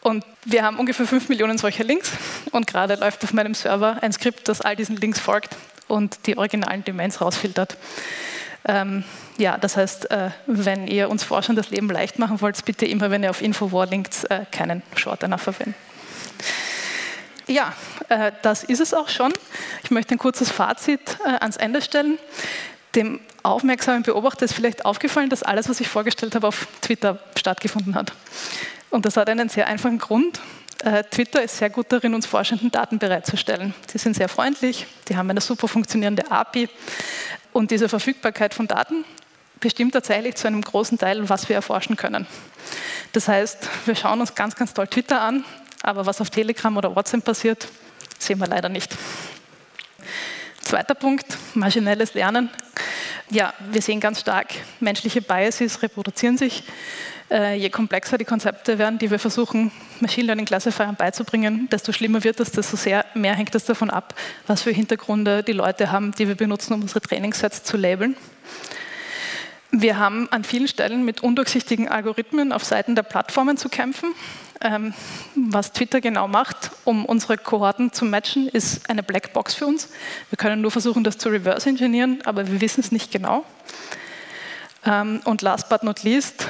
[0.00, 2.12] Und wir haben ungefähr 5 Millionen solcher Links
[2.52, 5.56] und gerade läuft auf meinem Server ein Skript, das all diesen Links folgt
[5.88, 7.76] und die originalen Domains rausfiltert.
[8.64, 9.04] Ähm,
[9.38, 13.10] ja, das heißt, äh, wenn ihr uns Forschern das Leben leicht machen wollt, bitte immer,
[13.10, 15.74] wenn ihr auf Infowar linkt, äh, keinen Shortener verwenden.
[17.46, 17.72] Ja,
[18.10, 19.32] äh, das ist es auch schon.
[19.82, 22.18] Ich möchte ein kurzes Fazit äh, ans Ende stellen.
[22.94, 27.94] Dem aufmerksamen Beobachter ist vielleicht aufgefallen, dass alles, was ich vorgestellt habe, auf Twitter stattgefunden
[27.94, 28.12] hat.
[28.90, 30.40] Und das hat einen sehr einfachen Grund.
[30.84, 33.74] Äh, Twitter ist sehr gut darin, uns Forschenden Daten bereitzustellen.
[33.90, 36.68] Sie sind sehr freundlich, die haben eine super funktionierende API
[37.58, 39.04] und diese Verfügbarkeit von Daten
[39.58, 42.24] bestimmt tatsächlich zu einem großen Teil, was wir erforschen können.
[43.10, 45.44] Das heißt, wir schauen uns ganz, ganz toll Twitter an,
[45.82, 47.66] aber was auf Telegram oder WhatsApp passiert,
[48.16, 48.96] sehen wir leider nicht.
[50.60, 52.48] Zweiter Punkt, maschinelles Lernen.
[53.28, 56.62] Ja, wir sehen ganz stark, menschliche Biases reproduzieren sich.
[57.30, 59.70] Äh, je komplexer die Konzepte werden, die wir versuchen,
[60.00, 64.14] Machine Learning Classifiern beizubringen, desto schlimmer wird es, desto sehr mehr hängt es davon ab,
[64.46, 68.16] was für Hintergründe die Leute haben, die wir benutzen, um unsere Trainingssets zu labeln.
[69.70, 74.14] Wir haben an vielen Stellen mit undurchsichtigen Algorithmen auf Seiten der Plattformen zu kämpfen.
[74.62, 74.94] Ähm,
[75.34, 79.90] was Twitter genau macht, um unsere Kohorten zu matchen, ist eine Blackbox für uns.
[80.30, 83.44] Wir können nur versuchen, das zu reverse engineeren, aber wir wissen es nicht genau.
[84.84, 86.46] Ähm, und last but not least,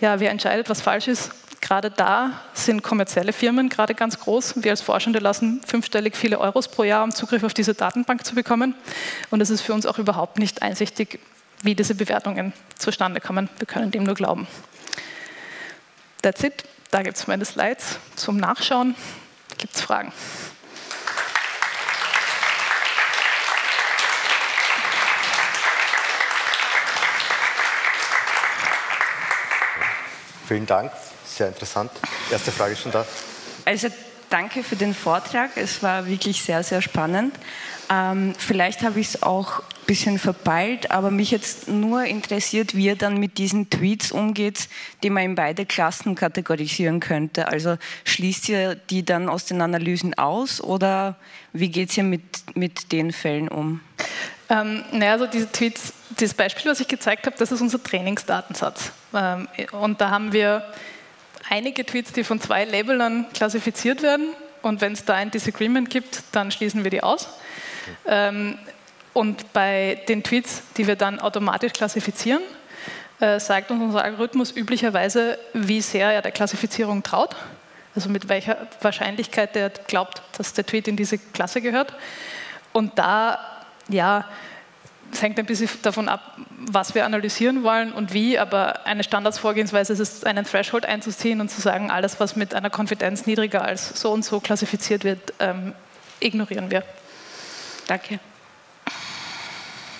[0.00, 1.30] ja, wer entscheidet, was falsch ist?
[1.60, 4.62] Gerade da sind kommerzielle Firmen gerade ganz groß.
[4.62, 8.34] Wir als Forschende lassen fünfstellig viele Euros pro Jahr, um Zugriff auf diese Datenbank zu
[8.34, 8.74] bekommen.
[9.30, 11.18] Und es ist für uns auch überhaupt nicht einsichtig,
[11.62, 13.48] wie diese Bewertungen zustande kommen.
[13.58, 14.46] Wir können dem nur glauben.
[16.22, 16.64] That's it.
[16.90, 18.94] Da gibt es meine Slides zum Nachschauen.
[19.58, 20.12] Gibt es Fragen?
[30.48, 30.90] Vielen Dank,
[31.26, 31.90] sehr interessant.
[32.32, 33.04] Erste Frage schon da.
[33.66, 33.88] Also
[34.30, 37.34] danke für den Vortrag, es war wirklich sehr, sehr spannend.
[37.90, 42.86] Ähm, vielleicht habe ich es auch ein bisschen verpeilt, aber mich jetzt nur interessiert, wie
[42.86, 44.70] ihr dann mit diesen Tweets umgeht,
[45.02, 47.48] die man in beide Klassen kategorisieren könnte.
[47.48, 51.16] Also schließt ihr die dann aus den Analysen aus oder
[51.52, 53.82] wie geht es ihr mit, mit den Fällen um?
[54.48, 58.92] Ähm, naja, also diese Tweets, das Beispiel, was ich gezeigt habe, das ist unser Trainingsdatensatz.
[59.14, 60.64] Ähm, und da haben wir
[61.48, 64.30] einige Tweets, die von zwei Labelern klassifiziert werden.
[64.62, 67.28] Und wenn es da ein Disagreement gibt, dann schließen wir die aus.
[68.06, 68.58] Ähm,
[69.14, 72.42] und bei den Tweets, die wir dann automatisch klassifizieren,
[73.20, 77.34] äh, sagt uns unser Algorithmus üblicherweise, wie sehr er der Klassifizierung traut,
[77.94, 81.94] also mit welcher Wahrscheinlichkeit er glaubt, dass der Tweet in diese Klasse gehört.
[82.72, 83.38] Und da,
[83.88, 84.24] ja,
[85.12, 89.92] es hängt ein bisschen davon ab, was wir analysieren wollen und wie, aber eine Standardsvorgehensweise
[89.92, 94.00] ist es, einen Threshold einzuziehen und zu sagen, alles, was mit einer Konfidenz niedriger als
[94.00, 95.74] so und so klassifiziert wird, ähm,
[96.20, 96.82] ignorieren wir.
[97.86, 98.20] Danke.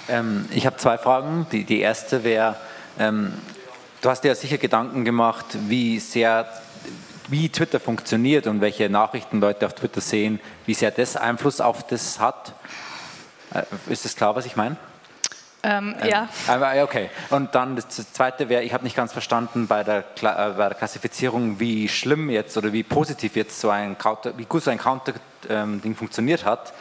[0.09, 1.47] Ähm, ich habe zwei Fragen.
[1.53, 2.57] Die, die erste wäre,
[2.99, 3.33] ähm,
[4.01, 6.49] du hast dir ja sicher Gedanken gemacht, wie sehr
[7.31, 11.87] wie Twitter funktioniert und welche Nachrichten Leute auf Twitter sehen, wie sehr das Einfluss auf
[11.87, 12.55] das hat.
[13.53, 14.77] Äh, ist das klar, was ich meine?
[15.63, 16.83] Ähm, ähm, ja.
[16.85, 17.11] Okay.
[17.31, 20.75] Und dann das Zweite wäre, ich habe nicht ganz verstanden bei der, äh, bei der,
[20.75, 24.79] Klassifizierung, wie schlimm jetzt oder wie positiv jetzt so ein Counter, wie gut so ein
[24.79, 26.73] Counter-Ding ähm, funktioniert hat.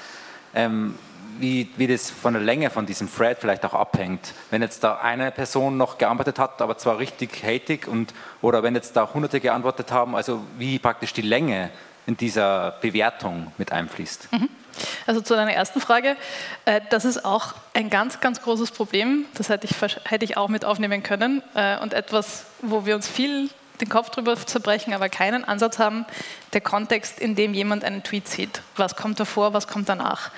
[0.54, 0.96] Ähm,
[1.40, 4.34] wie, wie das von der Länge von diesem Thread vielleicht auch abhängt.
[4.50, 8.76] Wenn jetzt da eine Person noch geantwortet hat, aber zwar richtig hatig und oder wenn
[8.76, 11.70] jetzt da Hunderte geantwortet haben, also wie praktisch die Länge
[12.06, 14.30] in dieser Bewertung mit einfließt.
[14.32, 14.50] Mhm.
[15.06, 16.16] Also zu deiner ersten Frage,
[16.66, 19.26] äh, das ist auch ein ganz, ganz großes Problem.
[19.36, 19.76] Das hätte ich,
[20.06, 23.50] hätte ich auch mit aufnehmen können äh, und etwas, wo wir uns viel
[23.82, 26.06] den Kopf drüber zerbrechen, aber keinen Ansatz haben,
[26.54, 28.62] der Kontext, in dem jemand einen Tweet sieht.
[28.76, 30.32] Was kommt davor, was kommt danach?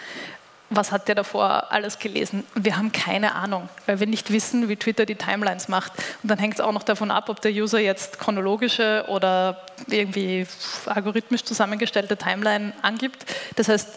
[0.69, 2.45] was hat der davor alles gelesen?
[2.53, 5.93] Wir haben keine Ahnung, weil wir nicht wissen, wie Twitter die Timelines macht.
[6.21, 10.45] Und dann hängt es auch noch davon ab, ob der User jetzt chronologische oder irgendwie
[10.85, 13.25] algorithmisch zusammengestellte Timeline angibt.
[13.55, 13.87] Das heißt,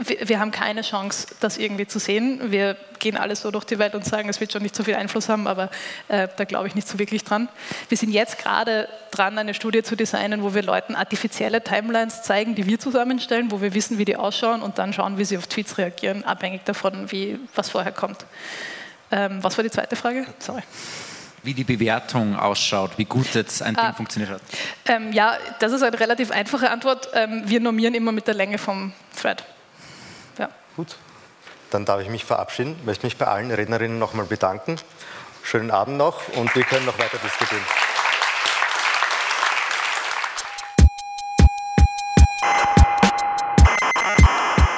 [0.00, 2.50] wir, wir, haben keine Chance, das irgendwie zu sehen.
[2.50, 4.94] Wir gehen alles so durch die Welt und sagen, es wird schon nicht so viel
[4.94, 5.70] Einfluss haben, aber
[6.08, 7.48] äh, da glaube ich nicht so wirklich dran.
[7.88, 12.54] Wir sind jetzt gerade dran, eine Studie zu designen, wo wir Leuten artifizielle Timelines zeigen,
[12.54, 15.46] die wir zusammenstellen, wo wir wissen, wie die ausschauen und dann schauen, wie sie auf
[15.46, 18.26] Tweets reagieren, abhängig davon, wie, was vorher kommt.
[19.10, 20.26] Ähm, was war die zweite Frage?
[20.38, 20.62] Sorry
[21.42, 24.42] wie die Bewertung ausschaut, wie gut jetzt ein ah, Ding funktioniert hat?
[24.86, 27.08] Ähm, ja, das ist eine relativ einfache Antwort.
[27.14, 29.42] Ähm, wir normieren immer mit der Länge vom Thread.
[30.80, 30.96] Gut,
[31.68, 32.74] dann darf ich mich verabschieden.
[32.86, 34.76] Möchte mich bei allen Rednerinnen nochmal bedanken.
[35.42, 37.60] Schönen Abend noch und wir können noch weiter diskutieren.